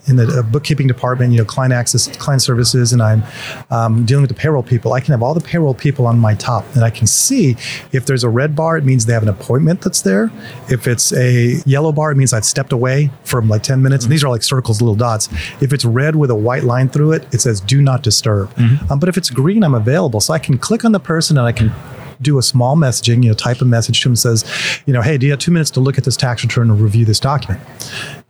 in 0.06 0.16
the 0.16 0.46
bookkeeping 0.50 0.86
department, 0.86 1.32
you 1.32 1.38
know, 1.38 1.44
client 1.44 1.72
access, 1.72 2.08
client 2.16 2.42
services, 2.42 2.92
and 2.92 3.02
I'm 3.02 3.22
um, 3.70 4.04
dealing 4.04 4.22
with 4.22 4.30
the 4.30 4.34
payroll 4.34 4.62
people, 4.62 4.92
I 4.92 5.00
can 5.00 5.12
have 5.12 5.22
all 5.22 5.34
the 5.34 5.40
payroll 5.40 5.74
people 5.74 6.06
on 6.06 6.18
my 6.18 6.34
top, 6.34 6.64
and 6.74 6.84
I 6.84 6.90
can 6.90 7.06
see 7.06 7.56
if 7.92 8.06
there's 8.06 8.24
a 8.24 8.28
red 8.28 8.56
bar, 8.56 8.76
it 8.76 8.84
means 8.84 9.06
they 9.06 9.12
have 9.12 9.22
an 9.22 9.28
appointment 9.28 9.82
that's 9.82 10.02
there. 10.02 10.30
If 10.68 10.86
it's 10.86 11.12
a 11.12 11.60
yellow 11.66 11.92
bar, 11.92 12.12
it 12.12 12.16
means 12.16 12.32
I've 12.32 12.44
stepped 12.44 12.72
away 12.72 13.10
from 13.24 13.48
like 13.48 13.62
10 13.62 13.82
minutes. 13.82 14.04
Mm-hmm. 14.04 14.08
And 14.08 14.12
these 14.12 14.24
are 14.24 14.30
like 14.30 14.42
circles, 14.42 14.80
little 14.80 14.94
dots. 14.94 15.28
If 15.60 15.72
it's 15.72 15.84
red 15.84 16.16
with 16.16 16.30
a 16.30 16.34
white 16.34 16.64
line 16.64 16.88
through 16.88 17.12
it, 17.12 17.32
it 17.32 17.40
says 17.40 17.60
do 17.60 17.82
not 17.82 18.02
disturb. 18.02 18.54
Mm-hmm. 18.54 18.92
Um, 18.92 18.98
but 18.98 19.08
if 19.08 19.16
it's 19.16 19.30
green, 19.30 19.62
I'm 19.62 19.74
available. 19.74 20.20
So 20.20 20.34
I 20.34 20.38
can 20.38 20.58
click 20.58 20.84
on 20.84 20.92
the 20.92 21.00
person 21.00 21.38
and 21.38 21.46
I 21.46 21.52
can 21.52 21.72
do 22.20 22.38
a 22.38 22.42
small 22.42 22.76
messaging, 22.76 23.22
you 23.22 23.30
know, 23.30 23.34
type 23.34 23.60
a 23.60 23.64
message 23.64 24.00
to 24.02 24.08
them 24.08 24.16
says, 24.16 24.44
you 24.86 24.92
know, 24.92 25.02
hey, 25.02 25.18
do 25.18 25.26
you 25.26 25.32
have 25.32 25.40
two 25.40 25.50
minutes 25.50 25.70
to 25.70 25.80
look 25.80 25.98
at 25.98 26.04
this 26.04 26.16
tax 26.16 26.42
return 26.42 26.70
or 26.70 26.74
review 26.74 27.04
this 27.04 27.20
document? 27.20 27.62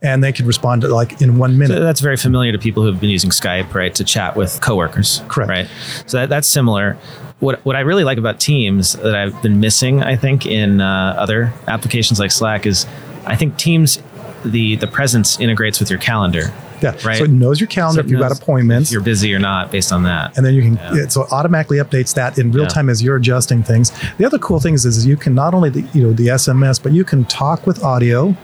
And 0.01 0.23
they 0.23 0.31
could 0.31 0.45
respond 0.45 0.81
to 0.81 0.87
like 0.87 1.21
in 1.21 1.37
one 1.37 1.57
minute. 1.57 1.75
So 1.75 1.83
that's 1.83 1.99
very 1.99 2.17
familiar 2.17 2.51
to 2.51 2.57
people 2.57 2.83
who 2.83 2.91
have 2.91 2.99
been 2.99 3.09
using 3.09 3.29
Skype, 3.29 3.73
right, 3.73 3.93
to 3.95 4.03
chat 4.03 4.35
with 4.35 4.61
coworkers. 4.61 5.21
Correct. 5.27 5.49
Right. 5.49 5.67
So 6.07 6.17
that, 6.17 6.29
that's 6.29 6.47
similar. 6.47 6.97
What, 7.39 7.63
what 7.65 7.75
I 7.75 7.81
really 7.81 8.03
like 8.03 8.17
about 8.17 8.39
Teams 8.39 8.93
that 8.93 9.15
I've 9.15 9.41
been 9.41 9.59
missing, 9.59 10.03
I 10.03 10.15
think, 10.15 10.45
in 10.45 10.79
uh, 10.79 11.15
other 11.17 11.51
applications 11.67 12.19
like 12.19 12.31
Slack 12.31 12.65
is 12.65 12.85
I 13.25 13.35
think 13.35 13.57
Teams, 13.57 14.01
the 14.43 14.75
the 14.77 14.87
presence 14.87 15.39
integrates 15.39 15.79
with 15.79 15.89
your 15.89 15.99
calendar. 15.99 16.53
Yeah. 16.81 16.97
Right. 17.05 17.17
So 17.17 17.25
it 17.25 17.29
knows 17.29 17.59
your 17.59 17.67
calendar 17.67 18.01
so 18.01 18.05
if 18.05 18.11
you've 18.11 18.19
got 18.19 18.31
appointments. 18.31 18.89
If 18.89 18.93
you're 18.93 19.01
busy 19.03 19.33
or 19.33 19.39
not 19.39 19.71
based 19.71 19.91
on 19.91 20.03
that. 20.03 20.35
And 20.37 20.45
then 20.45 20.53
you 20.53 20.61
can, 20.61 20.75
yeah. 20.95 21.07
so 21.07 21.23
it 21.23 21.31
automatically 21.31 21.77
updates 21.77 22.13
that 22.15 22.37
in 22.37 22.51
real 22.51 22.63
yeah. 22.63 22.69
time 22.69 22.89
as 22.89 23.01
you're 23.03 23.17
adjusting 23.17 23.63
things. 23.63 23.91
The 24.17 24.25
other 24.25 24.39
cool 24.39 24.59
thing 24.59 24.73
is, 24.73 24.85
is 24.85 25.05
you 25.05 25.17
can 25.17 25.35
not 25.35 25.53
only, 25.53 25.69
the, 25.69 25.81
you 25.93 26.03
know, 26.03 26.13
the 26.13 26.27
SMS, 26.27 26.81
but 26.81 26.91
you 26.91 27.03
can 27.03 27.25
talk 27.25 27.67
with 27.67 27.83
audio. 27.83 28.35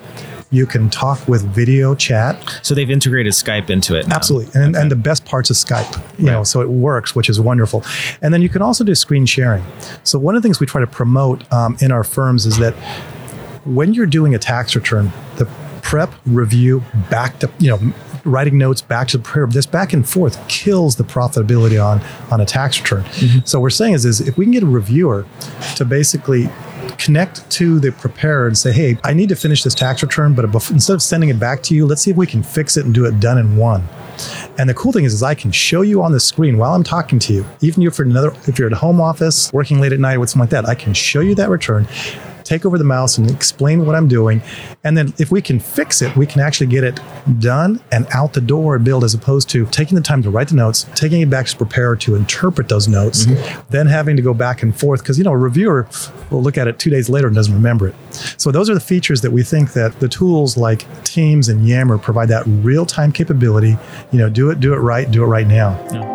You 0.49 0.65
can 0.65 0.89
talk 0.89 1.27
with 1.27 1.43
video 1.43 1.93
chat. 1.93 2.41
So 2.61 2.73
they've 2.73 2.89
integrated 2.89 3.33
Skype 3.33 3.69
into 3.69 3.95
it. 3.95 4.07
Now. 4.07 4.15
Absolutely. 4.15 4.61
And, 4.61 4.75
okay. 4.75 4.81
and 4.81 4.91
the 4.91 4.95
best 4.95 5.25
parts 5.25 5.49
of 5.49 5.57
Skype, 5.57 5.93
you 6.17 6.27
right. 6.27 6.33
know, 6.33 6.43
so 6.43 6.61
it 6.61 6.69
works, 6.69 7.15
which 7.15 7.29
is 7.29 7.39
wonderful. 7.39 7.83
And 8.21 8.33
then 8.33 8.41
you 8.41 8.47
can 8.47 8.61
also 8.61 8.85
do 8.85 8.95
screen 8.95 9.25
sharing. 9.25 9.63
So 10.03 10.17
one 10.17 10.35
of 10.35 10.41
the 10.41 10.47
things 10.47 10.61
we 10.61 10.67
try 10.67 10.79
to 10.79 10.87
promote 10.87 11.51
um, 11.51 11.77
in 11.81 11.91
our 11.91 12.05
firms 12.05 12.45
is 12.45 12.57
that 12.59 12.73
when 13.65 13.93
you're 13.93 14.05
doing 14.05 14.35
a 14.35 14.39
tax 14.39 14.73
return, 14.75 15.11
the 15.35 15.45
prep, 15.87 16.13
review, 16.25 16.83
back 17.09 17.39
to, 17.39 17.49
you 17.59 17.69
know, 17.69 17.93
writing 18.25 18.57
notes 18.57 18.81
back 18.81 19.07
to 19.07 19.17
the 19.17 19.23
prayer. 19.23 19.47
This 19.47 19.65
back 19.65 19.93
and 19.93 20.07
forth 20.07 20.45
kills 20.49 20.97
the 20.97 21.05
profitability 21.05 21.81
on 21.81 22.01
on 22.29 22.41
a 22.41 22.45
tax 22.45 22.77
return. 22.77 23.03
Mm-hmm. 23.03 23.39
So 23.45 23.57
what 23.57 23.63
we're 23.63 23.69
saying 23.69 23.93
is, 23.93 24.03
is 24.03 24.19
if 24.19 24.37
we 24.37 24.43
can 24.43 24.51
get 24.51 24.63
a 24.63 24.67
reviewer 24.67 25.25
to 25.77 25.85
basically 25.85 26.49
connect 26.97 27.49
to 27.51 27.79
the 27.79 27.93
preparer 27.93 28.47
and 28.47 28.57
say, 28.57 28.73
hey, 28.73 28.97
I 29.05 29.13
need 29.13 29.29
to 29.29 29.35
finish 29.37 29.63
this 29.63 29.73
tax 29.73 30.03
return, 30.03 30.33
but 30.35 30.43
instead 30.69 30.93
of 30.93 31.01
sending 31.01 31.29
it 31.29 31.39
back 31.39 31.63
to 31.63 31.73
you, 31.73 31.85
let's 31.85 32.01
see 32.01 32.11
if 32.11 32.17
we 32.17 32.27
can 32.27 32.43
fix 32.43 32.75
it 32.75 32.83
and 32.83 32.93
do 32.93 33.05
it 33.05 33.21
done 33.21 33.37
in 33.37 33.55
one. 33.55 33.87
And 34.57 34.69
the 34.69 34.73
cool 34.73 34.91
thing 34.91 35.05
is, 35.05 35.13
is 35.13 35.23
I 35.23 35.35
can 35.35 35.53
show 35.53 35.83
you 35.83 36.03
on 36.03 36.11
the 36.11 36.19
screen 36.19 36.57
while 36.57 36.73
I'm 36.75 36.83
talking 36.83 37.17
to 37.19 37.33
you, 37.33 37.45
even 37.61 37.81
if 37.83 37.97
you're 37.97 38.07
another, 38.07 38.33
if 38.45 38.59
you're 38.59 38.67
at 38.67 38.73
a 38.73 38.77
home 38.77 38.99
office, 38.99 39.53
working 39.53 39.79
late 39.79 39.93
at 39.93 40.01
night, 40.01 40.17
with 40.17 40.29
something 40.29 40.41
like 40.41 40.49
that, 40.49 40.65
I 40.65 40.75
can 40.75 40.93
show 40.93 41.21
you 41.21 41.33
that 41.35 41.49
return 41.49 41.87
take 42.47 42.65
over 42.65 42.77
the 42.77 42.83
mouse 42.83 43.17
and 43.17 43.29
explain 43.29 43.85
what 43.85 43.95
I'm 43.95 44.07
doing. 44.07 44.41
And 44.83 44.97
then 44.97 45.13
if 45.17 45.31
we 45.31 45.41
can 45.41 45.59
fix 45.59 46.01
it, 46.01 46.15
we 46.15 46.25
can 46.25 46.41
actually 46.41 46.67
get 46.67 46.83
it 46.83 46.99
done 47.39 47.81
and 47.91 48.07
out 48.13 48.33
the 48.33 48.41
door 48.41 48.75
and 48.75 48.85
build 48.85 49.03
as 49.03 49.13
opposed 49.13 49.49
to 49.49 49.65
taking 49.67 49.95
the 49.95 50.01
time 50.01 50.23
to 50.23 50.29
write 50.29 50.47
the 50.47 50.55
notes, 50.55 50.85
taking 50.95 51.21
it 51.21 51.29
back 51.29 51.47
to 51.47 51.57
prepare 51.57 51.95
to 51.97 52.15
interpret 52.15 52.69
those 52.69 52.87
notes, 52.87 53.25
mm-hmm. 53.25 53.61
then 53.69 53.87
having 53.87 54.15
to 54.15 54.21
go 54.21 54.33
back 54.33 54.63
and 54.63 54.77
forth. 54.77 55.01
Because, 55.01 55.17
you 55.17 55.23
know, 55.23 55.33
a 55.33 55.37
reviewer 55.37 55.87
will 56.31 56.41
look 56.41 56.57
at 56.57 56.67
it 56.67 56.79
two 56.79 56.89
days 56.89 57.09
later 57.09 57.27
and 57.27 57.35
doesn't 57.35 57.53
remember 57.53 57.87
it. 57.87 57.95
So 58.37 58.51
those 58.51 58.69
are 58.69 58.73
the 58.73 58.79
features 58.79 59.21
that 59.21 59.31
we 59.31 59.43
think 59.43 59.73
that 59.73 59.99
the 59.99 60.07
tools 60.07 60.57
like 60.57 60.85
Teams 61.03 61.49
and 61.49 61.67
Yammer 61.67 61.97
provide 61.97 62.29
that 62.29 62.43
real 62.47 62.85
time 62.85 63.11
capability. 63.11 63.77
You 64.11 64.19
know, 64.19 64.29
do 64.29 64.49
it, 64.49 64.59
do 64.59 64.73
it 64.73 64.77
right, 64.77 65.09
do 65.11 65.23
it 65.23 65.27
right 65.27 65.47
now. 65.47 65.77
Yeah. 65.91 66.13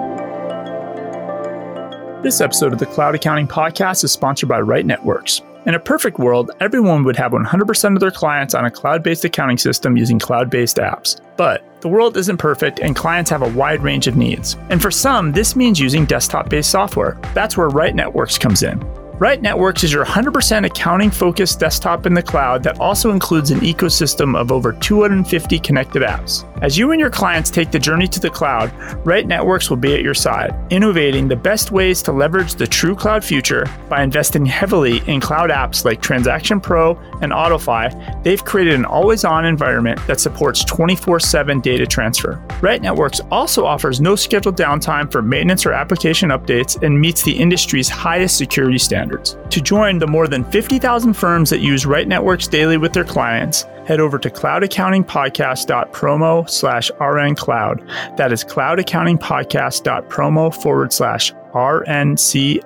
This 2.22 2.40
episode 2.40 2.72
of 2.72 2.78
the 2.78 2.86
Cloud 2.86 3.16
Accounting 3.16 3.48
Podcast 3.48 4.04
is 4.04 4.12
sponsored 4.12 4.48
by 4.48 4.60
Right 4.60 4.86
Networks. 4.86 5.42
In 5.64 5.76
a 5.76 5.80
perfect 5.80 6.18
world, 6.18 6.50
everyone 6.58 7.04
would 7.04 7.14
have 7.14 7.30
100% 7.30 7.94
of 7.94 8.00
their 8.00 8.10
clients 8.10 8.52
on 8.52 8.64
a 8.64 8.70
cloud 8.70 9.04
based 9.04 9.24
accounting 9.24 9.58
system 9.58 9.96
using 9.96 10.18
cloud 10.18 10.50
based 10.50 10.78
apps. 10.78 11.20
But 11.36 11.62
the 11.82 11.88
world 11.88 12.16
isn't 12.16 12.38
perfect 12.38 12.80
and 12.80 12.96
clients 12.96 13.30
have 13.30 13.42
a 13.42 13.48
wide 13.50 13.80
range 13.80 14.08
of 14.08 14.16
needs. 14.16 14.56
And 14.70 14.82
for 14.82 14.90
some, 14.90 15.30
this 15.30 15.54
means 15.54 15.78
using 15.78 16.04
desktop 16.04 16.48
based 16.48 16.72
software. 16.72 17.16
That's 17.32 17.56
where 17.56 17.68
Right 17.68 17.94
Networks 17.94 18.38
comes 18.38 18.64
in. 18.64 18.80
Right 19.20 19.40
Networks 19.40 19.84
is 19.84 19.92
your 19.92 20.04
100% 20.04 20.66
accounting 20.66 21.12
focused 21.12 21.60
desktop 21.60 22.06
in 22.06 22.14
the 22.14 22.24
cloud 22.24 22.64
that 22.64 22.80
also 22.80 23.12
includes 23.12 23.52
an 23.52 23.60
ecosystem 23.60 24.36
of 24.36 24.50
over 24.50 24.72
250 24.72 25.60
connected 25.60 26.02
apps. 26.02 26.44
As 26.62 26.78
you 26.78 26.92
and 26.92 27.00
your 27.00 27.10
clients 27.10 27.50
take 27.50 27.72
the 27.72 27.78
journey 27.80 28.06
to 28.06 28.20
the 28.20 28.30
cloud, 28.30 28.72
Right 29.04 29.26
Networks 29.26 29.68
will 29.68 29.78
be 29.78 29.94
at 29.94 30.02
your 30.02 30.14
side, 30.14 30.54
innovating 30.70 31.26
the 31.26 31.34
best 31.34 31.72
ways 31.72 32.02
to 32.02 32.12
leverage 32.12 32.54
the 32.54 32.68
true 32.68 32.94
cloud 32.94 33.24
future 33.24 33.66
by 33.88 34.04
investing 34.04 34.46
heavily 34.46 35.02
in 35.08 35.20
cloud 35.20 35.50
apps 35.50 35.84
like 35.84 36.00
Transaction 36.00 36.60
Pro 36.60 36.96
and 37.20 37.32
AutoFi. 37.32 38.22
They've 38.22 38.44
created 38.44 38.74
an 38.74 38.84
always 38.84 39.24
on 39.24 39.44
environment 39.44 39.98
that 40.06 40.20
supports 40.20 40.64
24 40.64 41.18
7 41.18 41.60
data 41.60 41.84
transfer. 41.84 42.40
Right 42.60 42.80
Networks 42.80 43.20
also 43.32 43.66
offers 43.66 44.00
no 44.00 44.14
scheduled 44.14 44.56
downtime 44.56 45.10
for 45.10 45.20
maintenance 45.20 45.66
or 45.66 45.72
application 45.72 46.28
updates 46.28 46.80
and 46.80 47.00
meets 47.00 47.24
the 47.24 47.36
industry's 47.36 47.88
highest 47.88 48.36
security 48.36 48.78
standards. 48.78 49.36
To 49.50 49.60
join 49.60 49.98
the 49.98 50.06
more 50.06 50.28
than 50.28 50.48
50,000 50.52 51.12
firms 51.14 51.50
that 51.50 51.58
use 51.58 51.86
Right 51.86 52.06
Networks 52.06 52.46
daily 52.46 52.76
with 52.76 52.92
their 52.92 53.02
clients, 53.02 53.64
head 53.86 54.00
over 54.00 54.18
to 54.18 54.30
cloudaccountingpodcast.promo 54.30 56.48
slash 56.48 56.90
rncloud. 57.00 58.16
That 58.16 58.32
is 58.32 58.42
cloudaccountingpodcast.promo 58.44 60.62
forward 60.62 60.92
slash 60.92 61.32
RNCLOUD. 61.52 62.62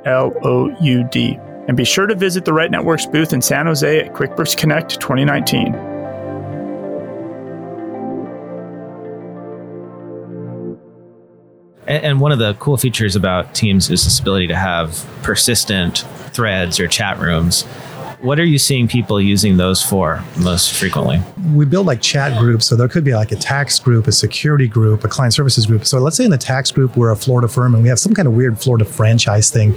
And 1.68 1.76
be 1.76 1.84
sure 1.84 2.06
to 2.06 2.14
visit 2.14 2.44
the 2.44 2.52
Right 2.52 2.70
Networks 2.70 3.06
booth 3.06 3.32
in 3.32 3.42
San 3.42 3.66
Jose 3.66 4.00
at 4.00 4.14
QuickBooks 4.14 4.56
Connect 4.56 5.00
2019. 5.00 5.74
And, 11.88 12.20
one 12.20 12.32
of 12.32 12.40
the 12.40 12.54
cool 12.54 12.76
features 12.76 13.14
about 13.14 13.54
Teams 13.54 13.90
is 13.90 14.02
this 14.04 14.18
ability 14.18 14.48
to 14.48 14.56
have 14.56 15.06
persistent 15.22 15.98
threads 16.32 16.80
or 16.80 16.88
chat 16.88 17.20
rooms. 17.20 17.64
What 18.20 18.38
are 18.38 18.44
you 18.44 18.58
seeing 18.58 18.88
people 18.88 19.20
using 19.20 19.56
those 19.56 19.82
for 19.82 20.22
most 20.38 20.72
frequently? 20.72 21.22
we 21.54 21.64
build 21.64 21.86
like 21.86 22.00
chat 22.00 22.38
groups. 22.38 22.66
So 22.66 22.76
there 22.76 22.88
could 22.88 23.04
be 23.04 23.14
like 23.14 23.32
a 23.32 23.36
tax 23.36 23.78
group, 23.78 24.06
a 24.06 24.12
security 24.12 24.66
group, 24.66 25.04
a 25.04 25.08
client 25.08 25.34
services 25.34 25.66
group. 25.66 25.86
So 25.86 25.98
let's 25.98 26.16
say 26.16 26.24
in 26.24 26.30
the 26.30 26.38
tax 26.38 26.70
group, 26.70 26.96
we're 26.96 27.10
a 27.10 27.16
Florida 27.16 27.48
firm 27.48 27.74
and 27.74 27.82
we 27.82 27.88
have 27.88 27.98
some 27.98 28.14
kind 28.14 28.26
of 28.26 28.34
weird 28.34 28.58
Florida 28.58 28.84
franchise 28.84 29.50
thing 29.50 29.72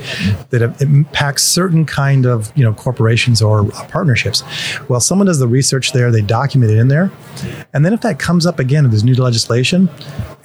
that 0.49 0.61
impacts 0.81 1.43
certain 1.43 1.85
kind 1.85 2.25
of, 2.25 2.51
you 2.55 2.63
know, 2.63 2.73
corporations 2.73 3.41
or 3.41 3.61
uh, 3.73 3.87
partnerships. 3.87 4.43
Well, 4.89 4.99
someone 4.99 5.27
does 5.27 5.39
the 5.39 5.47
research 5.47 5.91
there, 5.91 6.11
they 6.11 6.21
document 6.21 6.71
it 6.71 6.77
in 6.77 6.87
there. 6.87 7.11
And 7.73 7.85
then 7.85 7.93
if 7.93 8.01
that 8.01 8.19
comes 8.19 8.45
up 8.45 8.59
again 8.59 8.85
in 8.85 8.91
this 8.91 9.03
new 9.03 9.15
legislation, 9.15 9.89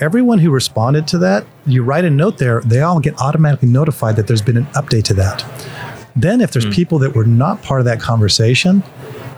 everyone 0.00 0.38
who 0.38 0.50
responded 0.50 1.06
to 1.08 1.18
that, 1.18 1.46
you 1.66 1.82
write 1.82 2.04
a 2.04 2.10
note 2.10 2.38
there, 2.38 2.60
they 2.62 2.80
all 2.80 3.00
get 3.00 3.18
automatically 3.20 3.68
notified 3.68 4.16
that 4.16 4.26
there's 4.26 4.42
been 4.42 4.58
an 4.58 4.66
update 4.66 5.04
to 5.04 5.14
that. 5.14 5.42
Then, 6.16 6.40
if 6.40 6.52
there's 6.52 6.66
mm. 6.66 6.73
people 6.73 6.99
that 7.00 7.14
were 7.14 7.25
not 7.25 7.62
part 7.62 7.80
of 7.80 7.85
that 7.87 8.00
conversation, 8.00 8.80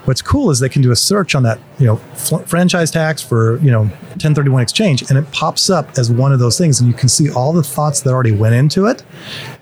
what's 0.05 0.23
cool 0.23 0.51
is 0.51 0.61
they 0.61 0.69
can 0.69 0.83
do 0.83 0.91
a 0.91 0.97
search 0.97 1.35
on 1.35 1.43
that, 1.43 1.59
you 1.79 1.87
know, 1.87 1.97
fl- 2.15 2.39
franchise 2.39 2.91
tax 2.91 3.23
for, 3.23 3.59
you 3.59 3.71
know, 3.71 3.81
1031 3.81 4.63
exchange, 4.63 5.03
and 5.09 5.19
it 5.19 5.31
pops 5.33 5.69
up 5.69 5.99
as 5.99 6.11
one 6.11 6.33
of 6.33 6.39
those 6.39 6.59
things. 6.59 6.81
And 6.81 6.89
you 6.89 6.95
can 6.95 7.09
see 7.09 7.31
all 7.31 7.53
the 7.53 7.63
thoughts 7.63 8.03
that 8.03 8.11
already 8.11 8.33
went 8.33 8.55
into 8.55 8.87
it, 8.87 9.03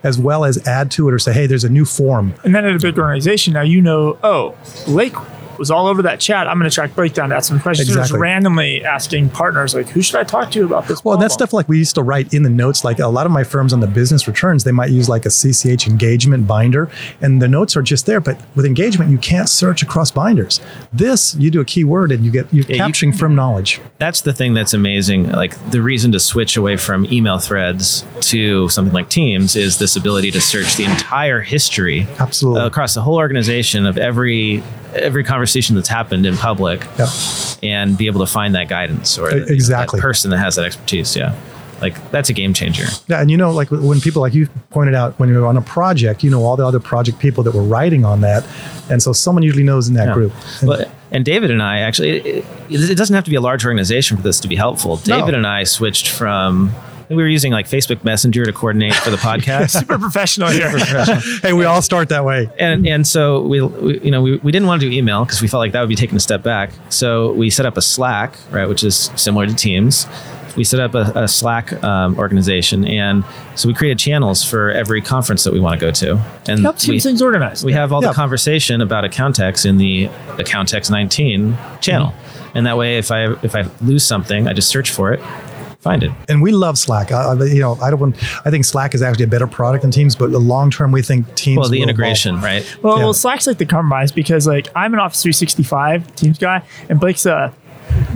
as 0.03 0.19
well 0.19 0.45
as 0.45 0.67
add 0.67 0.91
to 0.93 1.09
it 1.09 1.15
or 1.15 1.19
say, 1.19 1.33
hey, 1.33 1.47
there's 1.47 1.65
a 1.65 1.71
new 1.71 1.85
form. 1.85 2.35
And 2.45 2.55
then 2.55 2.65
at 2.65 2.75
a 2.75 2.79
big 2.79 2.99
organization, 2.99 3.55
now 3.55 3.63
you 3.63 3.81
know, 3.81 4.19
oh, 4.23 4.57
Lake 4.87 5.15
was 5.59 5.71
all 5.71 5.87
over 5.87 6.03
that 6.03 6.21
chat. 6.21 6.47
I'm 6.47 6.59
going 6.59 6.71
to 6.71 6.75
track 6.75 6.95
breakdown 6.95 7.31
to 7.31 7.37
ask 7.37 7.49
some 7.49 7.61
questions. 7.61 7.89
Exactly. 7.89 8.13
Just 8.13 8.21
randomly 8.21 8.85
asking 8.85 9.31
partners, 9.31 9.75
like, 9.75 9.89
who 9.89 10.03
should 10.03 10.17
I 10.17 10.25
talk 10.25 10.51
to 10.53 10.65
about 10.65 10.87
this? 10.87 11.05
Well, 11.05 11.15
problem? 11.15 11.21
that's 11.21 11.35
stuff 11.35 11.53
like 11.53 11.69
we 11.69 11.79
used 11.79 11.95
to 11.95 12.03
write 12.03 12.33
in 12.33 12.43
the 12.43 12.51
notes. 12.51 12.85
Like 12.85 12.99
a 12.99 13.07
lot 13.07 13.27
of 13.27 13.33
my 13.33 13.45
firms 13.45 13.73
on 13.73 13.81
the 13.81 13.87
business 13.87 14.27
returns, 14.27 14.65
they 14.65 14.73
might 14.73 14.91
use 14.91 15.09
like 15.09 15.25
a 15.25 15.31
CCH 15.31 15.87
engagement 15.87 16.47
binder, 16.47 16.91
and 17.21 17.41
the 17.41 17.49
notes 17.49 17.77
are 17.77 17.83
just 17.83 18.07
there. 18.07 18.21
But 18.21 18.41
with 18.55 18.67
engagement, 18.67 19.11
you 19.11 19.19
can't 19.19 19.49
search 19.49 19.83
across 19.83 20.11
binders. 20.11 20.61
This, 20.93 21.35
you 21.37 21.51
do 21.51 21.61
a 21.61 21.65
keyword 21.65 22.13
and 22.13 22.25
you 22.25 22.31
get 22.31 22.53
you're 22.53 22.65
yeah, 22.67 22.77
capturing 22.77 23.13
you, 23.13 23.19
from 23.19 23.35
knowledge. 23.35 23.81
That's 23.99 24.21
the 24.21 24.33
thing 24.33 24.55
that's 24.55 24.75
amazing. 24.75 25.31
Like 25.31 25.55
the 25.71 25.83
reason 25.83 26.13
to 26.13 26.21
switch 26.21 26.57
away 26.57 26.77
from 26.77 27.07
email 27.07 27.39
threads 27.39 28.05
to 28.23 28.69
something 28.69 28.93
like 28.93 29.09
Teams 29.09 29.57
is 29.57 29.79
this 29.79 29.97
ability 29.97 30.31
to 30.33 30.41
search 30.41 30.77
the 30.77 30.85
entire 30.85 31.41
history, 31.41 32.07
absolutely 32.19 32.65
across 32.67 32.95
the 32.95 33.03
whole 33.03 33.17
organization 33.17 33.87
of 33.87 33.99
every 33.99 34.63
every 34.95 35.25
conversation 35.25 35.44
that's 35.47 35.89
happened 35.89 36.27
in 36.27 36.37
public 36.37 36.87
yep. 36.99 37.09
and 37.63 37.97
be 37.97 38.07
able 38.07 38.25
to 38.25 38.31
find 38.31 38.55
that 38.55 38.69
guidance 38.69 39.19
or 39.19 39.31
exactly 39.31 39.99
that 39.99 40.03
person 40.03 40.31
that 40.31 40.39
has 40.39 40.57
that 40.57 40.65
expertise. 40.65 41.17
Yeah. 41.17 41.39
Like 41.81 42.11
that's 42.11 42.31
a 42.31 42.33
game 42.33 42.55
changer. 42.55 42.87
Yeah, 43.09 43.21
and 43.21 43.31
you 43.31 43.37
know, 43.37 43.51
like 43.51 43.71
when 43.71 44.01
people 44.01 44.23
like 44.23 44.33
you 44.33 44.49
pointed 44.71 44.95
out, 44.95 45.19
when 45.19 45.29
you're 45.29 45.47
on 45.47 45.57
a 45.57 45.63
project, 45.63 46.23
you 46.23 46.31
know 46.31 46.43
all 46.45 46.57
the 46.57 46.67
other 46.67 46.81
project 46.81 47.19
people 47.19 47.45
that 47.45 47.55
were 47.55 47.63
writing 47.63 48.05
on 48.05 48.21
that, 48.23 48.47
and 48.91 49.03
so 49.03 49.13
someone 49.13 49.43
usually 49.43 49.65
knows 49.65 49.89
in 49.89 49.95
that 49.95 50.09
yeah. 50.09 50.15
group. 50.15 50.33
And, 50.61 50.69
well, 50.69 50.93
and 51.11 51.25
David 51.25 51.51
and 51.51 51.63
I 51.63 51.81
actually, 51.81 52.19
it, 52.19 52.45
it, 52.71 52.97
doesn't 52.97 53.15
have 53.15 53.25
to 53.25 53.31
be 53.31 53.37
a 53.37 53.41
large 53.41 53.65
organization 53.65 54.17
for 54.17 54.23
this 54.23 54.41
to 54.41 54.49
be 54.49 54.57
helpful. 54.57 54.97
David 54.97 55.33
no. 55.33 55.39
and 55.39 55.47
I 55.47 55.65
switched 55.65 56.09
from 56.09 56.75
we 57.09 57.17
were 57.17 57.29
using 57.29 57.53
like 57.53 57.67
Facebook 57.67 58.05
Messenger 58.05 58.45
to 58.45 58.53
coordinate 58.53 58.95
for 58.95 59.11
the 59.11 59.17
podcast. 59.17 59.71
Super 59.81 59.99
professional 59.99 60.49
here. 60.49 60.71
Super 60.71 60.85
professional. 60.85 61.41
hey, 61.43 61.53
we 61.53 61.65
all 61.65 61.83
start 61.83 62.09
that 62.09 62.25
way. 62.25 62.51
And 62.59 62.87
and 62.87 63.07
so 63.07 63.43
we, 63.43 63.61
we 63.61 64.01
you 64.01 64.11
know 64.11 64.23
we, 64.23 64.37
we 64.39 64.53
didn't 64.53 64.69
want 64.69 64.81
to 64.83 64.89
do 64.89 64.97
email 64.97 65.25
because 65.25 65.43
we 65.43 65.49
felt 65.49 65.61
like 65.61 65.73
that 65.73 65.81
would 65.81 65.89
be 65.89 65.97
taking 65.97 66.17
a 66.17 66.21
step 66.21 66.43
back. 66.43 66.71
So 66.89 67.33
we 67.33 67.51
set 67.51 67.67
up 67.67 67.77
a 67.77 67.83
Slack, 67.83 68.37
right, 68.51 68.69
which 68.69 68.85
is 68.85 69.11
similar 69.17 69.47
to 69.47 69.55
Teams. 69.55 70.07
We 70.57 70.63
set 70.63 70.79
up 70.79 70.95
a, 70.95 71.25
a 71.25 71.29
Slack 71.29 71.83
um, 71.83 72.17
organization, 72.17 72.87
and 72.87 73.25
so 73.57 73.67
we 73.67 73.75
created 73.75 73.99
channels 73.99 74.45
for 74.45 74.71
every 74.71 75.03
conference 75.03 75.43
that 75.43 75.53
we 75.53 75.59
want 75.59 75.81
to 75.81 75.85
go 75.85 75.91
to. 75.91 76.25
And 76.47 76.61
helps 76.61 76.87
keep 76.87 77.03
things 77.03 77.21
organized. 77.21 77.65
We 77.65 77.73
have 77.73 77.93
all 77.93 78.01
the 78.01 78.13
conversation 78.13 78.81
about 78.81 79.03
Accountex 79.03 79.67
in 79.67 79.79
the 79.79 80.07
Accountex 80.37 80.93
19 80.93 81.59
channel, 81.81 82.09
mm-hmm. 82.09 82.59
and 82.59 82.67
that 82.67 82.77
way, 82.77 82.99
if 82.99 83.11
I 83.11 83.33
if 83.43 83.57
I 83.57 83.69
lose 83.81 84.05
something, 84.05 84.47
I 84.47 84.53
just 84.53 84.69
search 84.69 84.93
for 84.93 85.13
it 85.13 85.21
find 85.85 86.03
it. 86.03 86.11
And 86.29 86.43
we 86.43 86.51
love 86.51 86.79
Slack. 86.79 87.13
I, 87.13 87.35
you 87.45 87.61
know, 87.61 87.77
I 87.81 87.91
don't. 87.91 88.01
Want, 88.01 88.17
I 88.47 88.51
think 88.51 88.65
Slack 88.65 88.95
is 88.95 89.03
actually 89.03 89.27
a 89.27 89.29
better 89.29 89.47
product 89.47 89.83
than 89.83 89.91
Teams, 89.91 90.17
but 90.17 90.33
the 90.33 90.41
long 90.41 90.71
term, 90.71 90.91
we 90.91 91.03
think 91.03 91.33
Teams. 91.37 91.59
Well, 91.59 91.69
the 91.69 91.83
integration, 91.83 92.37
evolve. 92.37 92.45
right? 92.45 92.79
Well, 92.83 92.97
yeah. 92.97 93.05
well, 93.05 93.13
Slack's 93.13 93.47
like 93.47 93.59
the 93.59 93.67
compromise 93.67 94.11
because 94.11 94.47
like 94.47 94.69
I'm 94.75 94.95
an 94.95 95.01
Office 95.01 95.23
365 95.23 96.17
Teams 96.17 96.39
guy, 96.39 96.63
and 96.89 96.99
Blake's 96.99 97.27
a 97.27 97.55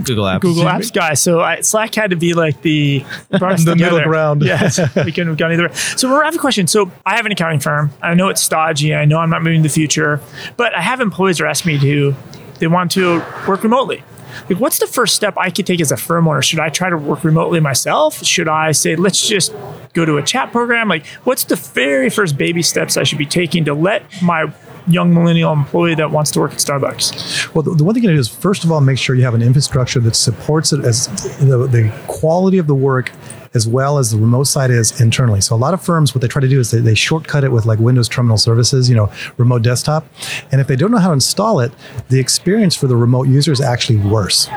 Google 0.03 0.25
Apps. 0.25 0.41
Google 0.41 0.63
Apps 0.63 0.91
guy. 0.91 1.13
So 1.13 1.41
I, 1.41 1.61
Slack 1.61 1.93
had 1.95 2.09
to 2.09 2.15
be 2.15 2.33
like 2.33 2.61
the 2.63 3.05
the 3.29 3.75
middle 3.77 4.01
ground. 4.03 4.41
yes, 4.43 4.79
we 4.95 5.11
couldn't 5.11 5.27
have 5.27 5.37
gone 5.37 5.53
either. 5.53 5.67
Way. 5.67 5.73
So 5.73 6.13
I 6.15 6.25
have 6.25 6.35
a 6.35 6.39
question. 6.39 6.67
So 6.67 6.91
I 7.05 7.15
have 7.15 7.25
an 7.25 7.31
accounting 7.31 7.59
firm. 7.59 7.91
I 8.01 8.13
know 8.15 8.29
it's 8.29 8.41
stodgy. 8.41 8.95
I 8.95 9.05
know 9.05 9.19
I'm 9.19 9.29
not 9.29 9.43
moving 9.43 9.61
to 9.61 9.69
the 9.69 9.73
future, 9.73 10.21
but 10.57 10.75
I 10.75 10.81
have 10.81 11.01
employees 11.01 11.37
that 11.37 11.47
ask 11.47 11.65
me 11.65 11.79
to. 11.79 12.15
They 12.59 12.67
want 12.67 12.91
to 12.91 13.19
work 13.47 13.63
remotely. 13.63 14.03
Like, 14.49 14.59
what's 14.59 14.79
the 14.79 14.87
first 14.87 15.15
step 15.15 15.35
I 15.37 15.49
could 15.49 15.65
take 15.65 15.81
as 15.81 15.91
a 15.91 15.97
firm 15.97 16.27
owner? 16.27 16.41
Should 16.41 16.59
I 16.59 16.69
try 16.69 16.89
to 16.89 16.97
work 16.97 17.23
remotely 17.23 17.59
myself? 17.59 18.23
Should 18.23 18.47
I 18.47 18.71
say, 18.71 18.95
let's 18.95 19.27
just 19.27 19.53
go 19.93 20.05
to 20.05 20.17
a 20.17 20.23
chat 20.23 20.51
program? 20.51 20.87
Like, 20.87 21.05
what's 21.23 21.43
the 21.43 21.55
very 21.55 22.09
first 22.09 22.37
baby 22.37 22.61
steps 22.61 22.97
I 22.97 23.03
should 23.03 23.17
be 23.17 23.25
taking 23.25 23.65
to 23.65 23.73
let 23.73 24.03
my 24.21 24.51
young 24.87 25.13
millennial 25.13 25.53
employee 25.53 25.95
that 25.95 26.11
wants 26.11 26.31
to 26.31 26.39
work 26.39 26.51
at 26.51 26.57
Starbucks? 26.57 27.53
Well, 27.53 27.63
the, 27.63 27.75
the 27.75 27.83
one 27.83 27.93
thing 27.93 28.03
to 28.03 28.09
do 28.09 28.19
is 28.19 28.27
first 28.27 28.63
of 28.63 28.71
all 28.71 28.81
make 28.81 28.97
sure 28.97 29.15
you 29.15 29.23
have 29.23 29.33
an 29.33 29.41
infrastructure 29.41 29.99
that 29.99 30.15
supports 30.15 30.73
it 30.73 30.83
as 30.83 31.07
the, 31.39 31.67
the 31.67 31.93
quality 32.07 32.57
of 32.57 32.67
the 32.67 32.75
work 32.75 33.11
as 33.53 33.67
well 33.67 33.97
as 33.97 34.11
the 34.11 34.17
remote 34.17 34.45
side 34.45 34.71
is 34.71 34.99
internally. 35.01 35.41
So 35.41 35.55
a 35.55 35.57
lot 35.57 35.73
of 35.73 35.81
firms, 35.81 36.13
what 36.13 36.21
they 36.21 36.27
try 36.27 36.41
to 36.41 36.47
do 36.47 36.59
is 36.59 36.71
they, 36.71 36.79
they 36.79 36.95
shortcut 36.95 37.43
it 37.43 37.51
with 37.51 37.65
like 37.65 37.79
Windows 37.79 38.07
Terminal 38.07 38.37
Services, 38.37 38.89
you 38.89 38.95
know, 38.95 39.11
remote 39.37 39.61
desktop. 39.61 40.05
And 40.51 40.61
if 40.61 40.67
they 40.67 40.75
don't 40.75 40.91
know 40.91 40.97
how 40.97 41.07
to 41.07 41.13
install 41.13 41.59
it, 41.59 41.71
the 42.09 42.19
experience 42.19 42.75
for 42.75 42.87
the 42.87 42.95
remote 42.95 43.27
user 43.27 43.51
is 43.51 43.61
actually 43.61 43.97
worse. 43.97 44.47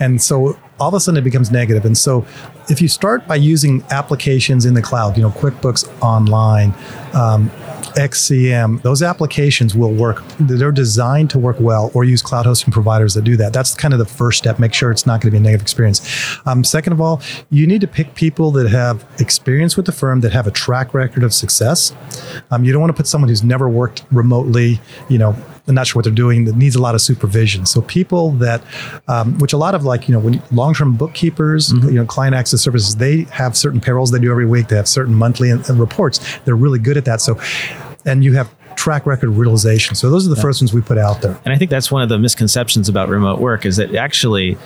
And 0.00 0.20
so 0.20 0.58
all 0.80 0.88
of 0.88 0.94
a 0.94 1.00
sudden 1.00 1.18
it 1.18 1.24
becomes 1.24 1.50
negative. 1.50 1.84
And 1.84 1.96
so 1.96 2.26
if 2.68 2.82
you 2.82 2.88
start 2.88 3.26
by 3.28 3.36
using 3.36 3.84
applications 3.90 4.66
in 4.66 4.74
the 4.74 4.82
cloud, 4.82 5.16
you 5.16 5.22
know, 5.22 5.30
QuickBooks 5.30 5.88
Online, 6.02 6.74
um, 7.14 7.50
XCM, 7.94 8.82
those 8.82 9.02
applications 9.02 9.74
will 9.74 9.92
work. 9.92 10.22
They're 10.38 10.72
designed 10.72 11.30
to 11.30 11.38
work 11.38 11.56
well 11.60 11.90
or 11.94 12.04
use 12.04 12.22
cloud 12.22 12.46
hosting 12.46 12.72
providers 12.72 13.14
that 13.14 13.22
do 13.22 13.36
that. 13.36 13.52
That's 13.52 13.74
kind 13.74 13.94
of 13.94 13.98
the 13.98 14.06
first 14.06 14.38
step. 14.38 14.58
Make 14.58 14.74
sure 14.74 14.90
it's 14.90 15.06
not 15.06 15.20
going 15.20 15.30
to 15.30 15.30
be 15.32 15.36
a 15.38 15.40
negative 15.40 15.62
experience. 15.62 16.00
Um, 16.46 16.64
second 16.64 16.92
of 16.92 17.00
all, 17.00 17.20
you 17.50 17.66
need 17.66 17.80
to 17.80 17.88
pick 17.88 18.14
people 18.14 18.50
that 18.52 18.68
have 18.70 19.06
experience 19.18 19.76
with 19.76 19.86
the 19.86 19.92
firm, 19.92 20.20
that 20.20 20.32
have 20.32 20.46
a 20.46 20.50
track 20.50 20.94
record 20.94 21.22
of 21.22 21.32
success. 21.32 21.94
Um, 22.50 22.64
you 22.64 22.72
don't 22.72 22.80
want 22.80 22.90
to 22.90 22.96
put 22.96 23.06
someone 23.06 23.28
who's 23.28 23.44
never 23.44 23.68
worked 23.68 24.04
remotely, 24.10 24.80
you 25.08 25.18
know, 25.18 25.36
I'm 25.68 25.74
not 25.74 25.86
sure 25.86 26.00
what 26.00 26.04
they're 26.04 26.12
doing 26.12 26.44
that 26.46 26.56
needs 26.56 26.74
a 26.74 26.82
lot 26.82 26.94
of 26.94 27.00
supervision. 27.00 27.66
So 27.66 27.82
people 27.82 28.32
that, 28.32 28.62
um, 29.06 29.38
which 29.38 29.52
a 29.52 29.56
lot 29.56 29.74
of 29.74 29.84
like 29.84 30.08
you 30.08 30.14
know 30.14 30.20
when 30.20 30.42
long-term 30.50 30.96
bookkeepers, 30.96 31.72
mm-hmm. 31.72 31.88
you 31.88 31.94
know 31.94 32.04
client 32.04 32.34
access 32.34 32.60
services, 32.60 32.96
they 32.96 33.22
have 33.24 33.56
certain 33.56 33.80
payrolls 33.80 34.10
they 34.10 34.18
do 34.18 34.30
every 34.30 34.46
week. 34.46 34.68
They 34.68 34.76
have 34.76 34.88
certain 34.88 35.14
monthly 35.14 35.50
and, 35.50 35.68
and 35.68 35.78
reports. 35.78 36.20
They're 36.44 36.56
really 36.56 36.78
good 36.78 36.96
at 36.96 37.04
that. 37.04 37.20
So, 37.20 37.40
and 38.04 38.24
you 38.24 38.32
have 38.34 38.52
track 38.74 39.06
record 39.06 39.30
realization. 39.30 39.94
So 39.94 40.10
those 40.10 40.26
are 40.26 40.30
the 40.30 40.36
yeah. 40.36 40.42
first 40.42 40.60
ones 40.60 40.72
we 40.72 40.80
put 40.80 40.98
out 40.98 41.22
there. 41.22 41.38
And 41.44 41.54
I 41.54 41.58
think 41.58 41.70
that's 41.70 41.92
one 41.92 42.02
of 42.02 42.08
the 42.08 42.18
misconceptions 42.18 42.88
about 42.88 43.08
remote 43.08 43.38
work 43.38 43.64
is 43.64 43.76
that 43.76 43.94
actually 43.94 44.56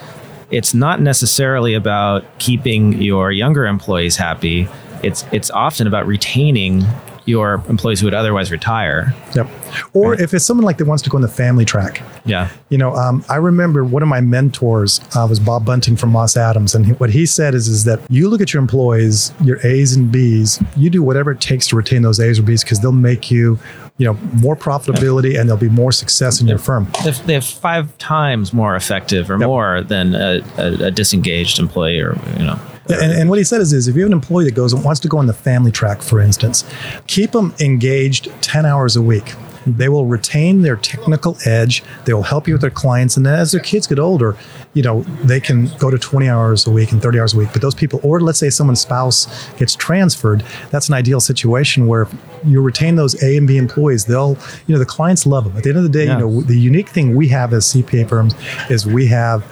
it's 0.50 0.75
not 0.75 1.00
necessarily 1.00 1.75
about 1.75 2.25
keeping 2.38 3.03
your 3.03 3.33
younger 3.33 3.67
employees 3.67 4.17
happy. 4.17 4.69
It's 5.03 5.25
it's 5.33 5.50
often 5.50 5.87
about 5.87 6.07
retaining 6.07 6.85
your 7.26 7.62
employees 7.68 8.00
who 8.00 8.06
would 8.06 8.14
otherwise 8.14 8.50
retire. 8.50 9.14
Yep. 9.35 9.49
Or 9.92 10.12
right. 10.12 10.21
if 10.21 10.33
it's 10.33 10.45
someone 10.45 10.64
like 10.64 10.78
that 10.78 10.87
wants 10.87 11.02
to 11.02 11.11
go 11.11 11.18
on 11.18 11.23
the 11.23 11.28
family 11.28 11.64
track. 11.64 12.02
Yeah. 12.25 12.50
You 12.71 12.78
know, 12.78 12.95
um, 12.95 13.25
I 13.28 13.37
remember 13.37 13.85
one 13.85 14.02
of 14.02 14.09
my 14.09 14.21
mentors 14.21 15.00
uh, 15.14 15.26
was 15.28 15.40
Bob 15.40 15.66
Bunting 15.66 15.97
from 15.97 16.11
Moss 16.11 16.37
Adams, 16.37 16.75
and 16.75 16.87
he, 16.87 16.92
what 16.92 17.11
he 17.11 17.26
said 17.26 17.54
is 17.54 17.68
is 17.68 17.85
that 17.85 18.00
you 18.09 18.28
look 18.28 18.40
at 18.40 18.54
your 18.54 18.61
employees, 18.61 19.33
your 19.42 19.64
A's 19.66 19.95
and 19.95 20.11
B's, 20.11 20.62
you 20.76 20.88
do 20.88 21.02
whatever 21.02 21.33
it 21.33 21.40
takes 21.40 21.66
to 21.68 21.76
retain 21.76 22.02
those 22.02 22.21
A's 22.21 22.38
or 22.38 22.42
B's 22.42 22.62
because 22.62 22.80
they'll 22.80 22.92
make 22.92 23.30
you 23.30 23.59
you 23.99 24.06
know 24.06 24.14
more 24.35 24.56
profitability 24.56 25.38
and 25.38 25.49
there'll 25.49 25.61
be 25.61 25.68
more 25.68 25.92
success 25.92 26.40
in 26.40 26.47
your 26.47 26.59
firm. 26.59 26.88
They 27.26 27.35
have 27.35 27.45
five 27.45 27.97
times 27.99 28.52
more 28.52 28.76
effective 28.76 29.30
or 29.30 29.38
yep. 29.38 29.47
more 29.47 29.83
than 29.83 30.14
a, 30.14 30.42
a, 30.59 30.87
a, 30.87 30.90
disengaged 30.90 31.59
employee 31.59 32.00
or 32.00 32.18
you 32.38 32.45
know. 32.45 32.61
And, 32.88 33.12
and, 33.12 33.28
what 33.28 33.38
he 33.38 33.45
said 33.45 33.61
is, 33.61 33.73
is 33.73 33.88
if 33.88 33.97
you 33.97 34.02
have 34.02 34.09
an 34.09 34.12
employee 34.12 34.45
that 34.45 34.55
goes 34.55 34.73
and 34.73 34.85
wants 34.85 35.00
to 35.00 35.09
go 35.09 35.19
on 35.19 35.26
the 35.26 35.33
family 35.33 35.73
track, 35.73 36.02
for 36.02 36.21
instance, 36.21 36.64
keep 37.07 37.33
them 37.33 37.55
engaged 37.61 38.31
10 38.43 38.64
hours 38.64 38.97
a 38.97 39.02
week. 39.02 39.35
They 39.66 39.88
will 39.88 40.07
retain 40.07 40.62
their 40.62 40.76
technical 40.76 41.37
edge. 41.45 41.83
They 42.05 42.14
will 42.14 42.23
help 42.23 42.47
you 42.47 42.55
with 42.55 42.61
their 42.61 42.71
clients. 42.71 43.16
And 43.16 43.26
then 43.26 43.35
as 43.35 43.50
their 43.50 43.61
kids 43.61 43.88
get 43.88 43.99
older, 43.99 44.37
you 44.75 44.83
know, 44.83 45.02
they 45.25 45.40
can 45.40 45.66
go 45.78 45.90
to 45.90 45.99
20 45.99 46.28
hours 46.28 46.66
a 46.69 46.71
week 46.71 46.93
and 46.93 47.02
30 47.02 47.19
hours 47.19 47.35
a 47.35 47.38
week. 47.38 47.49
But 47.52 47.62
those 47.62 47.75
people, 47.75 47.99
or 48.05 48.21
let's 48.21 48.38
say 48.38 48.49
someone's 48.49 48.81
spouse 48.81 49.26
gets 49.55 49.75
transferred, 49.75 50.45
that's 50.71 50.87
an 50.87 50.95
ideal 50.95 51.19
situation 51.19 51.88
where 51.88 52.07
you 52.45 52.62
retain 52.62 52.95
those 52.95 53.21
A 53.25 53.37
and 53.37 53.49
B 53.49 53.57
employees. 53.57 54.05
They'll, 54.05 54.38
you 54.69 54.75
know, 54.75 54.78
the 54.78 54.87
clients 54.87 55.26
love 55.26 55.45
them. 55.45 55.57
At 55.57 55.64
the 55.64 55.71
end 55.71 55.78
of 55.78 55.85
the 55.85 55.90
day, 55.90 56.07
Yeah. 56.07 56.19
you 56.19 56.26
know, 56.26 56.40
the 56.43 56.57
unique 56.59 56.88
thing 56.88 57.16
we 57.16 57.26
have 57.28 57.52
as 57.52 57.66
CPA 57.66 58.09
firms 58.09 58.37
is 58.71 58.87
we 58.87 59.09
have 59.09 59.45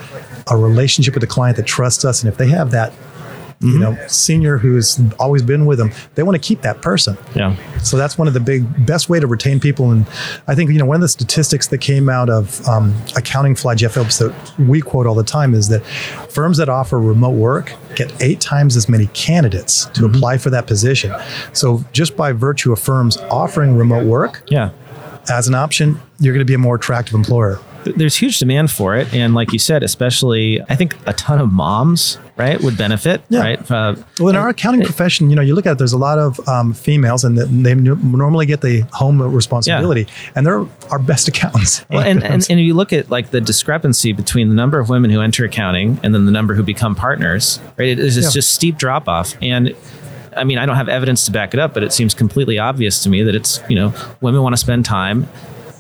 a 0.48 0.56
relationship 0.56 1.14
with 1.14 1.22
the 1.22 1.26
client 1.26 1.56
that 1.56 1.66
trusts 1.66 2.04
us. 2.04 2.22
And 2.22 2.30
if 2.30 2.38
they 2.38 2.48
have 2.50 2.70
that, 2.70 2.92
you 3.60 3.78
know, 3.78 3.96
senior 4.08 4.58
who's 4.58 5.00
always 5.18 5.42
been 5.42 5.64
with 5.66 5.78
them, 5.78 5.90
they 6.14 6.22
want 6.22 6.34
to 6.34 6.46
keep 6.48 6.60
that 6.62 6.82
person. 6.82 7.16
Yeah. 7.34 7.56
So 7.78 7.96
that's 7.96 8.18
one 8.18 8.28
of 8.28 8.34
the 8.34 8.40
big 8.40 8.86
best 8.86 9.08
way 9.08 9.20
to 9.20 9.26
retain 9.26 9.58
people. 9.60 9.90
And 9.90 10.06
I 10.46 10.54
think 10.54 10.70
you 10.70 10.78
know 10.78 10.84
one 10.86 10.96
of 10.96 11.00
the 11.00 11.08
statistics 11.08 11.68
that 11.68 11.78
came 11.78 12.08
out 12.08 12.28
of 12.30 12.66
um, 12.68 12.92
Accountingfly 13.14 13.76
Jeff 13.76 13.92
Phillips 13.94 14.18
that 14.18 14.34
we 14.58 14.80
quote 14.80 15.06
all 15.06 15.14
the 15.14 15.24
time 15.24 15.54
is 15.54 15.68
that 15.68 15.84
firms 16.30 16.58
that 16.58 16.68
offer 16.68 16.98
remote 17.00 17.30
work 17.36 17.72
get 17.96 18.12
eight 18.22 18.40
times 18.40 18.76
as 18.76 18.88
many 18.88 19.06
candidates 19.08 19.86
to 19.86 20.04
apply 20.04 20.36
for 20.38 20.50
that 20.50 20.66
position. 20.66 21.12
So 21.52 21.84
just 21.92 22.16
by 22.16 22.32
virtue 22.32 22.72
of 22.72 22.78
firms 22.80 23.16
offering 23.30 23.76
remote 23.76 24.04
work 24.06 24.42
Yeah. 24.48 24.70
as 25.30 25.48
an 25.48 25.54
option, 25.54 26.00
you're 26.18 26.34
going 26.34 26.44
to 26.44 26.50
be 26.50 26.54
a 26.54 26.58
more 26.58 26.76
attractive 26.76 27.14
employer. 27.14 27.58
Th- 27.84 27.96
There's 27.96 28.16
huge 28.16 28.38
demand 28.38 28.70
for 28.70 28.96
it. 28.96 29.12
And 29.14 29.34
like 29.34 29.52
you 29.52 29.58
said, 29.58 29.82
especially, 29.82 30.60
I 30.68 30.74
think 30.76 30.96
a 31.06 31.12
ton 31.12 31.38
of 31.40 31.52
moms, 31.52 32.18
right, 32.36 32.60
would 32.62 32.76
benefit, 32.76 33.22
Yeah. 33.28 33.40
right? 33.40 33.70
Uh, 33.70 33.94
Well, 34.18 34.28
in 34.30 34.36
our 34.36 34.48
accounting 34.48 34.82
profession, 34.82 35.30
you 35.30 35.36
know, 35.36 35.42
you 35.42 35.54
look 35.54 35.66
at 35.66 35.72
it, 35.72 35.78
there's 35.78 35.92
a 35.92 35.98
lot 35.98 36.18
of 36.18 36.40
um, 36.48 36.72
females, 36.72 37.22
and 37.24 37.36
they 37.38 37.74
normally 37.74 38.46
get 38.46 38.60
the 38.60 38.80
home 38.92 39.20
responsibility, 39.22 40.06
and 40.34 40.46
they're 40.46 40.64
our 40.90 40.98
best 40.98 41.28
accountants. 41.28 41.84
Well, 41.90 42.00
and, 42.00 42.24
and, 42.24 42.46
and 42.50 42.60
you 42.60 42.74
look 42.74 42.92
at 42.92 43.10
like 43.10 43.30
the 43.30 43.40
discrepancy 43.40 44.12
between 44.12 44.48
the 44.48 44.54
number 44.54 44.78
of 44.78 44.88
women 44.88 45.10
who 45.10 45.20
enter 45.20 45.44
accounting 45.44 46.00
and 46.02 46.14
then 46.14 46.24
the 46.26 46.32
number 46.32 46.54
who 46.54 46.62
become 46.62 46.94
partners, 46.94 47.60
right? 47.78 47.88
It 47.88 47.98
is 47.98 48.16
Yeah. 48.16 48.30
just 48.30 48.52
steep 48.54 48.78
drop 48.78 49.08
off. 49.08 49.34
And 49.42 49.74
I 50.36 50.42
mean, 50.42 50.58
I 50.58 50.66
don't 50.66 50.74
have 50.76 50.88
evidence 50.88 51.24
to 51.26 51.30
back 51.30 51.54
it 51.54 51.60
up, 51.60 51.74
but 51.74 51.84
it 51.84 51.92
seems 51.92 52.12
completely 52.14 52.58
obvious 52.58 53.02
to 53.04 53.08
me 53.08 53.22
that 53.22 53.36
it's, 53.36 53.60
you 53.68 53.76
know, 53.76 53.92
women 54.20 54.42
want 54.42 54.52
to 54.54 54.56
spend 54.56 54.84
time 54.84 55.28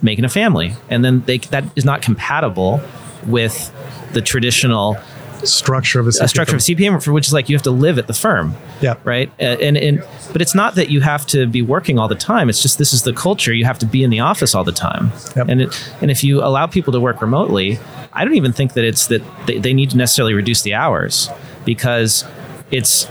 making 0.04 0.24
a 0.24 0.28
family. 0.28 0.74
And 0.88 1.04
then 1.04 1.22
they, 1.22 1.38
that 1.38 1.64
is 1.74 1.84
not 1.84 2.02
compatible 2.02 2.80
with 3.26 3.72
the 4.12 4.20
traditional 4.20 4.96
structure 5.42 6.00
of 6.00 6.06
a, 6.06 6.10
a 6.10 6.28
structure 6.28 6.56
of 6.56 6.62
CPM 6.62 7.02
for 7.02 7.12
which 7.12 7.26
is 7.26 7.32
like 7.32 7.48
you 7.48 7.56
have 7.56 7.62
to 7.62 7.70
live 7.70 7.98
at 7.98 8.06
the 8.06 8.12
firm. 8.12 8.54
Yeah. 8.80 8.96
Right. 9.04 9.30
And 9.38 9.76
and 9.76 10.02
but 10.32 10.40
it's 10.40 10.54
not 10.54 10.74
that 10.76 10.90
you 10.90 11.00
have 11.00 11.26
to 11.28 11.46
be 11.46 11.62
working 11.62 11.98
all 11.98 12.08
the 12.08 12.14
time. 12.14 12.48
It's 12.48 12.62
just 12.62 12.78
this 12.78 12.92
is 12.92 13.02
the 13.02 13.12
culture. 13.12 13.52
You 13.52 13.64
have 13.64 13.78
to 13.80 13.86
be 13.86 14.04
in 14.04 14.10
the 14.10 14.20
office 14.20 14.54
all 14.54 14.64
the 14.64 14.72
time. 14.72 15.12
Yep. 15.36 15.48
And 15.48 15.62
it 15.62 15.92
and 16.00 16.10
if 16.10 16.24
you 16.24 16.42
allow 16.42 16.66
people 16.66 16.92
to 16.92 17.00
work 17.00 17.20
remotely, 17.20 17.78
I 18.12 18.24
don't 18.24 18.34
even 18.34 18.52
think 18.52 18.74
that 18.74 18.84
it's 18.84 19.08
that 19.08 19.22
they, 19.46 19.58
they 19.58 19.74
need 19.74 19.90
to 19.90 19.96
necessarily 19.96 20.34
reduce 20.34 20.62
the 20.62 20.74
hours 20.74 21.28
because 21.64 22.24
it's 22.70 23.06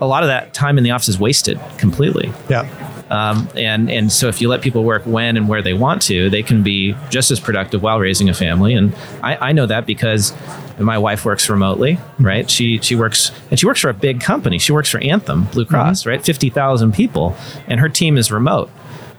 a 0.00 0.06
lot 0.06 0.22
of 0.22 0.28
that 0.28 0.54
time 0.54 0.78
in 0.78 0.84
the 0.84 0.90
office 0.90 1.08
is 1.08 1.18
wasted 1.18 1.60
completely. 1.78 2.32
Yeah. 2.48 2.68
Um, 3.10 3.48
and 3.56 3.90
and 3.90 4.12
so 4.12 4.28
if 4.28 4.40
you 4.40 4.48
let 4.48 4.62
people 4.62 4.84
work 4.84 5.02
when 5.04 5.36
and 5.36 5.48
where 5.48 5.62
they 5.62 5.74
want 5.74 6.02
to, 6.02 6.30
they 6.30 6.42
can 6.42 6.62
be 6.62 6.94
just 7.10 7.30
as 7.30 7.40
productive 7.40 7.82
while 7.82 7.98
raising 7.98 8.28
a 8.28 8.34
family. 8.34 8.74
And 8.74 8.94
I, 9.22 9.48
I 9.48 9.52
know 9.52 9.66
that 9.66 9.84
because 9.84 10.32
my 10.78 10.96
wife 10.96 11.24
works 11.24 11.50
remotely, 11.50 11.98
right? 12.18 12.48
She 12.48 12.78
she 12.78 12.94
works 12.94 13.32
and 13.50 13.58
she 13.58 13.66
works 13.66 13.80
for 13.80 13.90
a 13.90 13.94
big 13.94 14.20
company. 14.20 14.58
She 14.58 14.72
works 14.72 14.88
for 14.88 14.98
Anthem 14.98 15.44
Blue 15.46 15.64
Cross, 15.64 16.06
right? 16.06 16.24
Fifty 16.24 16.50
thousand 16.50 16.92
people, 16.94 17.36
and 17.66 17.80
her 17.80 17.88
team 17.88 18.16
is 18.16 18.30
remote. 18.30 18.70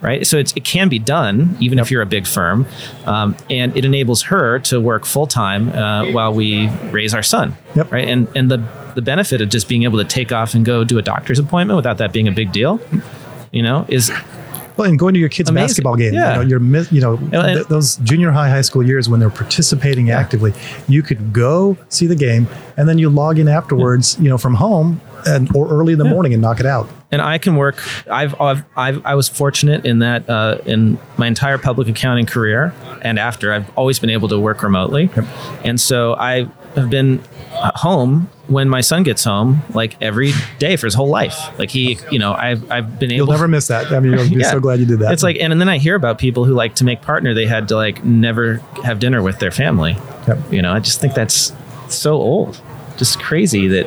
Right, 0.03 0.25
so 0.25 0.37
it's, 0.37 0.51
it 0.53 0.63
can 0.63 0.89
be 0.89 0.97
done 0.97 1.55
even 1.59 1.77
if 1.77 1.91
you're 1.91 2.01
a 2.01 2.07
big 2.07 2.25
firm, 2.25 2.65
um, 3.05 3.35
and 3.51 3.77
it 3.77 3.85
enables 3.85 4.23
her 4.23 4.57
to 4.61 4.81
work 4.81 5.05
full 5.05 5.27
time 5.27 5.69
uh, 5.69 6.11
while 6.11 6.33
we 6.33 6.69
raise 6.89 7.13
our 7.13 7.21
son. 7.21 7.55
Yep. 7.75 7.91
Right, 7.91 8.07
and 8.07 8.27
and 8.35 8.49
the 8.49 8.57
the 8.95 9.03
benefit 9.03 9.41
of 9.41 9.49
just 9.49 9.69
being 9.69 9.83
able 9.83 9.99
to 9.99 10.03
take 10.03 10.31
off 10.31 10.55
and 10.55 10.65
go 10.65 10.83
do 10.83 10.97
a 10.97 11.03
doctor's 11.03 11.37
appointment 11.37 11.75
without 11.75 11.99
that 11.99 12.11
being 12.13 12.27
a 12.27 12.31
big 12.31 12.51
deal, 12.51 12.79
you 13.51 13.61
know, 13.61 13.85
is 13.87 14.11
Well, 14.77 14.89
and 14.89 14.97
going 14.97 15.13
to 15.13 15.19
your 15.19 15.29
kids' 15.29 15.49
Amazing. 15.49 15.67
basketball 15.67 15.95
game, 15.97 16.13
Yeah. 16.13 16.29
you 16.31 16.35
know, 16.37 16.41
you're, 16.59 16.85
you 16.91 17.01
know, 17.01 17.19
and- 17.33 17.55
th- 17.57 17.67
those 17.67 17.97
junior 17.97 18.31
high, 18.31 18.49
high 18.49 18.61
school 18.61 18.81
years 18.81 19.09
when 19.09 19.19
they're 19.19 19.29
participating 19.29 20.09
actively, 20.11 20.53
you 20.87 21.03
could 21.03 21.33
go 21.33 21.77
see 21.89 22.07
the 22.07 22.15
game 22.15 22.47
and 22.77 22.87
then 22.87 22.97
you 22.97 23.09
log 23.09 23.37
in 23.37 23.47
afterwards, 23.49 24.17
you 24.19 24.29
know, 24.29 24.37
from 24.37 24.55
home 24.55 25.01
and 25.27 25.53
or 25.55 25.67
early 25.67 25.93
in 25.93 25.99
the 25.99 26.05
morning 26.05 26.33
and 26.33 26.41
knock 26.41 26.59
it 26.59 26.65
out. 26.65 26.89
and 27.11 27.21
I 27.21 27.37
can 27.37 27.57
work. 27.57 27.83
I've, 28.09 28.39
I've, 28.39 28.63
I've 28.77 29.05
I 29.05 29.15
was 29.15 29.27
fortunate 29.27 29.85
in 29.85 29.99
that 29.99 30.27
uh, 30.29 30.59
in 30.65 30.97
my 31.17 31.27
entire 31.27 31.57
public 31.57 31.89
accounting 31.89 32.25
career 32.25 32.73
and 33.01 33.19
after, 33.19 33.51
I've 33.53 33.69
always 33.77 33.99
been 33.99 34.09
able 34.09 34.29
to 34.29 34.39
work 34.39 34.63
remotely, 34.63 35.09
and 35.65 35.79
so 35.79 36.15
I 36.15 36.47
have 36.75 36.89
been 36.89 37.19
at 37.61 37.75
home 37.75 38.29
when 38.51 38.67
my 38.69 38.81
son 38.81 39.03
gets 39.03 39.23
home, 39.23 39.61
like 39.73 39.95
every 40.01 40.33
day 40.59 40.75
for 40.75 40.85
his 40.87 40.93
whole 40.93 41.07
life. 41.07 41.37
Like 41.57 41.69
he, 41.71 41.97
you 42.11 42.19
know, 42.19 42.33
I've 42.33 42.69
I've 42.71 42.99
been 42.99 43.11
able. 43.11 43.25
You'll 43.25 43.33
never 43.33 43.47
miss 43.47 43.67
that. 43.67 43.91
I 43.91 43.99
mean, 43.99 44.13
you'll 44.13 44.29
be 44.29 44.35
Yeah. 44.41 44.51
so 44.51 44.59
glad 44.59 44.79
you 44.79 44.85
did 44.85 44.99
that. 44.99 45.13
It's 45.13 45.23
like, 45.23 45.37
and, 45.39 45.51
and 45.51 45.61
then 45.61 45.69
I 45.69 45.77
hear 45.77 45.95
about 45.95 46.17
people 46.19 46.45
who 46.45 46.53
like 46.53 46.75
to 46.75 46.83
make 46.83 47.01
partner. 47.01 47.33
They 47.33 47.45
had 47.47 47.67
to 47.69 47.75
like 47.75 48.03
never 48.03 48.57
have 48.83 48.99
dinner 48.99 49.21
with 49.21 49.39
their 49.39 49.51
family. 49.51 49.95
Yep. 50.27 50.51
You 50.51 50.61
know, 50.61 50.73
I 50.73 50.79
just 50.79 50.99
think 51.01 51.13
that's 51.13 51.53
so 51.89 52.13
old, 52.13 52.61
just 52.97 53.19
crazy 53.19 53.67
that 53.67 53.85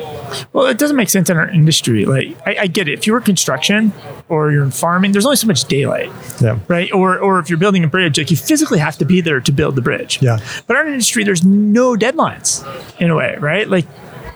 Well, 0.53 0.65
it 0.67 0.77
doesn't 0.77 0.95
make 0.97 1.09
sense 1.09 1.29
in 1.29 1.37
our 1.37 1.47
industry. 1.49 2.05
Like, 2.05 2.35
I, 2.45 2.57
I 2.61 2.67
get 2.67 2.87
it. 2.87 2.93
If 2.93 3.07
you 3.07 3.13
work 3.13 3.25
construction 3.25 3.93
or 4.29 4.51
you're 4.51 4.63
in 4.63 4.71
farming, 4.71 5.11
there's 5.11 5.25
only 5.25 5.37
so 5.37 5.47
much 5.47 5.63
daylight, 5.65 6.11
yeah. 6.41 6.59
right? 6.67 6.91
Or, 6.91 7.17
or 7.19 7.39
if 7.39 7.49
you're 7.49 7.59
building 7.59 7.83
a 7.83 7.87
bridge, 7.87 8.17
like 8.17 8.29
you 8.31 8.37
physically 8.37 8.79
have 8.79 8.97
to 8.97 9.05
be 9.05 9.21
there 9.21 9.39
to 9.39 9.51
build 9.51 9.75
the 9.75 9.81
bridge. 9.81 10.21
Yeah. 10.21 10.39
But 10.67 10.75
our 10.77 10.85
industry, 10.87 11.23
there's 11.23 11.45
no 11.45 11.95
deadlines 11.95 12.63
in 12.99 13.09
a 13.09 13.15
way, 13.15 13.37
right? 13.39 13.67
Like, 13.69 13.85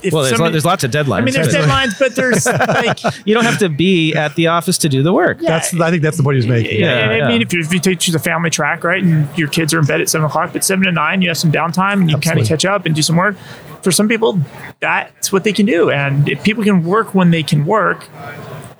if 0.04 0.14
well, 0.14 0.24
there's, 0.24 0.36
somebody- 0.36 0.50
lo- 0.50 0.52
there's 0.52 0.66
lots 0.66 0.84
of 0.84 0.92
deadlines. 0.92 1.18
I 1.18 1.22
mean, 1.22 1.34
there's 1.34 1.54
deadlines, 1.54 1.98
but 2.00 2.16
there's 2.16 2.46
like, 2.46 3.00
you 3.26 3.34
don't 3.34 3.46
have 3.46 3.60
to 3.60 3.70
be 3.70 4.14
at 4.14 4.36
the 4.36 4.48
office 4.48 4.78
to 4.80 4.90
do 4.90 5.04
the 5.04 5.14
work. 5.14 5.40
That's, 5.40 5.74
I 5.80 5.90
think 5.92 6.04
that's 6.04 6.18
the 6.18 6.24
point 6.24 6.36
he 6.36 6.40
was 6.40 6.48
making. 6.48 6.80
Yeah. 6.80 7.26
I 7.26 7.30
mean, 7.30 7.42
if 7.42 7.54
you, 7.54 7.62
if 7.62 7.74
you 7.74 7.80
take 7.80 8.00
choose 8.00 8.16
a 8.16 8.20
family 8.20 8.50
track, 8.50 8.84
right, 8.84 9.04
and 9.04 9.28
your 9.38 9.48
kids 9.48 9.74
are 9.74 9.80
in 9.80 9.86
bed 9.86 10.02
at 10.02 10.10
seven 10.10 10.26
o'clock, 10.26 10.54
but 10.54 10.64
seven 10.64 10.86
to 10.86 10.92
nine, 10.92 11.22
you 11.22 11.30
have 11.30 11.38
some 11.38 11.52
downtime 11.52 12.02
and 12.02 12.10
you 12.10 12.18
kind 12.18 12.40
of 12.40 12.48
catch 12.48 12.66
up 12.66 12.86
and 12.86 12.96
do 12.96 13.02
some 13.02 13.16
work. 13.16 13.36
For 13.82 13.92
some 13.92 14.08
people, 14.10 14.40
that's 14.82 15.32
what 15.32 15.46
they 15.46 15.54
can 15.54 15.66
do, 15.66 15.90
and 15.90 16.28
if 16.28 16.44
people 16.44 16.66
can 16.66 16.84
work 16.84 17.16
when 17.16 17.32
they 17.32 17.44
can 17.44 17.66
work, 17.66 18.10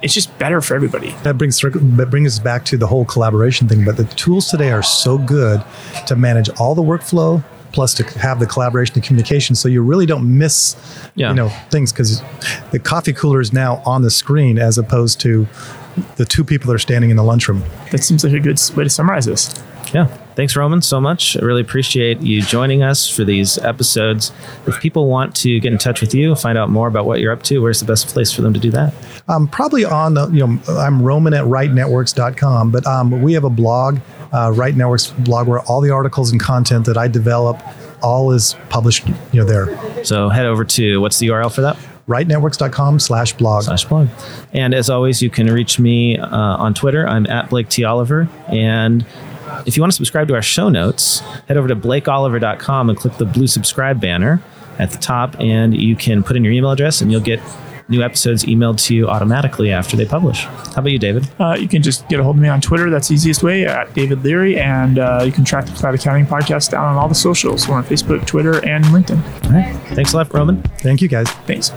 it's 0.02 0.14
just 0.14 0.38
better 0.38 0.60
for 0.62 0.76
everybody. 0.76 1.12
that 1.24 1.38
brings 1.38 1.60
that 1.62 2.08
brings 2.10 2.34
us 2.34 2.40
back 2.40 2.66
to 2.66 2.78
the 2.78 2.88
whole 2.88 3.06
collaboration 3.06 3.68
thing. 3.68 3.86
But 3.86 3.96
the 3.98 4.04
tools 4.06 4.50
today 4.50 4.72
are 4.72 4.84
so 4.84 5.18
good 5.18 5.64
to 6.08 6.16
manage 6.18 6.50
all 6.60 6.76
the 6.76 6.82
workflow, 6.84 7.44
plus 7.72 7.94
to 7.96 8.04
have 8.20 8.40
the 8.40 8.46
collaboration 8.46 8.96
and 8.96 9.04
communication, 9.04 9.56
so 9.56 9.68
you 9.68 9.82
really 9.82 10.06
don't 10.06 10.38
miss, 10.38 10.76
Yeah. 11.16 11.30
you 11.30 11.36
know, 11.36 11.50
things 11.70 11.92
because 11.92 12.22
the 12.72 12.80
coffee 12.80 13.14
cooler 13.14 13.40
is 13.42 13.54
now 13.54 13.82
on 13.86 14.02
the 14.02 14.12
screen 14.12 14.58
as 14.58 14.78
opposed 14.78 15.20
to 15.22 15.48
the 16.16 16.26
two 16.26 16.44
people 16.44 16.68
that 16.68 16.76
are 16.76 16.80
standing 16.80 17.10
in 17.10 17.18
the 17.18 17.24
lunchroom. 17.24 17.64
That 17.92 18.04
seems 18.04 18.24
like 18.24 18.34
a 18.34 18.40
good 18.40 18.60
way 18.76 18.84
to 18.86 18.90
summarize 18.90 19.26
this. 19.26 19.54
Yeah. 19.94 20.06
Thanks, 20.36 20.56
Roman, 20.56 20.82
so 20.82 21.02
much. 21.02 21.36
I 21.36 21.40
really 21.42 21.62
appreciate 21.62 22.22
you 22.22 22.42
joining 22.44 22.84
us 22.84 23.10
for 23.10 23.24
these 23.26 23.58
episodes. 23.58 24.32
If 24.68 24.80
people 24.80 25.08
want 25.08 25.36
to 25.38 25.60
get 25.60 25.74
in 25.74 25.80
touch 25.80 26.00
with 26.00 26.14
you, 26.14 26.36
find 26.36 26.58
out 26.58 26.70
more 26.70 26.88
about 26.88 27.06
what 27.06 27.20
you're 27.20 27.34
up 27.34 27.44
to, 27.44 27.60
where's 27.62 27.80
the 27.80 27.86
best 27.88 28.08
place 28.08 28.32
for 28.32 28.42
them 28.44 28.54
to 28.54 28.60
do 28.60 28.70
that? 28.72 28.94
Um, 29.28 29.48
probably 29.48 29.84
on 29.84 30.14
the, 30.14 30.30
you 30.30 30.46
know, 30.46 30.60
I'm 30.78 31.02
Roman 31.02 31.34
at 31.34 31.44
rightnetworks.com, 31.44 32.72
but 32.72 32.86
um, 32.86 33.22
we 33.22 33.34
have 33.34 33.44
a 33.44 33.50
blog, 33.50 34.00
uh, 34.32 34.52
Right 34.56 34.76
Networks 34.76 35.08
blog, 35.12 35.48
where 35.48 35.60
all 35.62 35.82
the 35.82 35.92
articles 35.92 36.32
and 36.32 36.40
content 36.40 36.86
that 36.86 36.98
I 36.98 37.08
develop, 37.08 37.62
all 38.02 38.32
is 38.32 38.56
published, 38.70 39.08
you 39.08 39.16
know, 39.34 39.46
there. 39.46 40.06
So 40.06 40.30
head 40.30 40.46
over 40.46 40.64
to 40.66 41.02
what's 41.02 41.20
the 41.20 41.28
URL 41.28 41.54
for 41.54 41.62
that? 41.62 41.78
Rightnetworks.com 42.08 43.00
slash 43.00 43.34
blog. 43.34 43.64
slash 43.64 43.86
blog. 43.86 44.08
And 44.52 44.74
as 44.74 44.90
always, 44.90 45.22
you 45.22 45.30
can 45.30 45.48
reach 45.48 45.78
me 45.80 46.18
uh, 46.18 46.28
on 46.28 46.74
Twitter. 46.74 47.08
I'm 47.08 47.28
at 47.28 47.50
Blake 47.50 47.70
T. 47.70 47.84
Oliver. 47.84 48.28
And 48.48 49.06
if 49.66 49.78
you 49.78 49.84
want 49.84 49.92
to 49.92 49.96
subscribe 49.96 50.28
to 50.30 50.36
our 50.36 50.42
show 50.42 50.70
notes, 50.70 51.20
head 51.48 51.58
over 51.58 51.68
to 51.68 51.76
blakeoliver.com 51.76 52.90
and 52.90 52.98
click 52.98 53.18
the 53.18 53.26
blue 53.26 53.48
subscribe 53.48 54.02
banner 54.02 54.42
at 54.80 54.92
the 54.92 54.98
top, 54.98 55.40
and 55.40 55.80
you 55.80 55.96
can 55.96 56.24
put 56.24 56.38
in 56.38 56.44
your 56.44 56.54
email 56.54 56.72
address, 56.72 57.02
and 57.02 57.12
you'll 57.12 57.22
get 57.22 57.42
new 57.90 58.02
episodes 58.04 58.46
emailed 58.46 58.84
to 58.88 58.96
you 58.96 59.08
automatically 59.08 59.72
after 59.72 59.98
they 59.98 60.06
publish. 60.06 60.44
How 60.44 60.74
about 60.78 60.92
you, 60.92 61.00
David? 61.00 61.30
Uh, 61.40 61.56
you 61.60 61.68
can 61.68 61.82
just 61.82 62.08
get 62.08 62.20
a 62.20 62.24
hold 62.24 62.36
of 62.36 62.42
me 62.42 62.48
on 62.50 62.62
Twitter. 62.62 62.90
That's 62.90 63.08
the 63.08 63.16
easiest 63.16 63.44
way 63.44 63.66
at 63.66 63.94
David 63.94 64.24
Leary, 64.24 64.60
and 64.60 65.00
uh, 65.00 65.24
you 65.26 65.32
can 65.32 65.44
track 65.44 65.66
the 65.66 65.72
Cloud 65.74 65.96
Accounting 65.96 66.26
Podcast 66.26 66.72
down 66.72 66.86
on 66.86 66.96
all 66.96 67.08
the 67.08 67.16
socials. 67.16 67.68
We're 67.68 67.76
on 67.76 67.84
Facebook, 67.84 68.26
Twitter, 68.26 68.64
and 68.66 68.84
LinkedIn. 68.86 69.46
All 69.46 69.52
right. 69.52 69.76
Thanks 69.96 70.14
a 70.14 70.18
lot, 70.18 70.34
Roman. 70.34 70.62
Thank 70.80 71.02
you, 71.02 71.08
guys. 71.08 71.30
Thanks. 71.48 71.72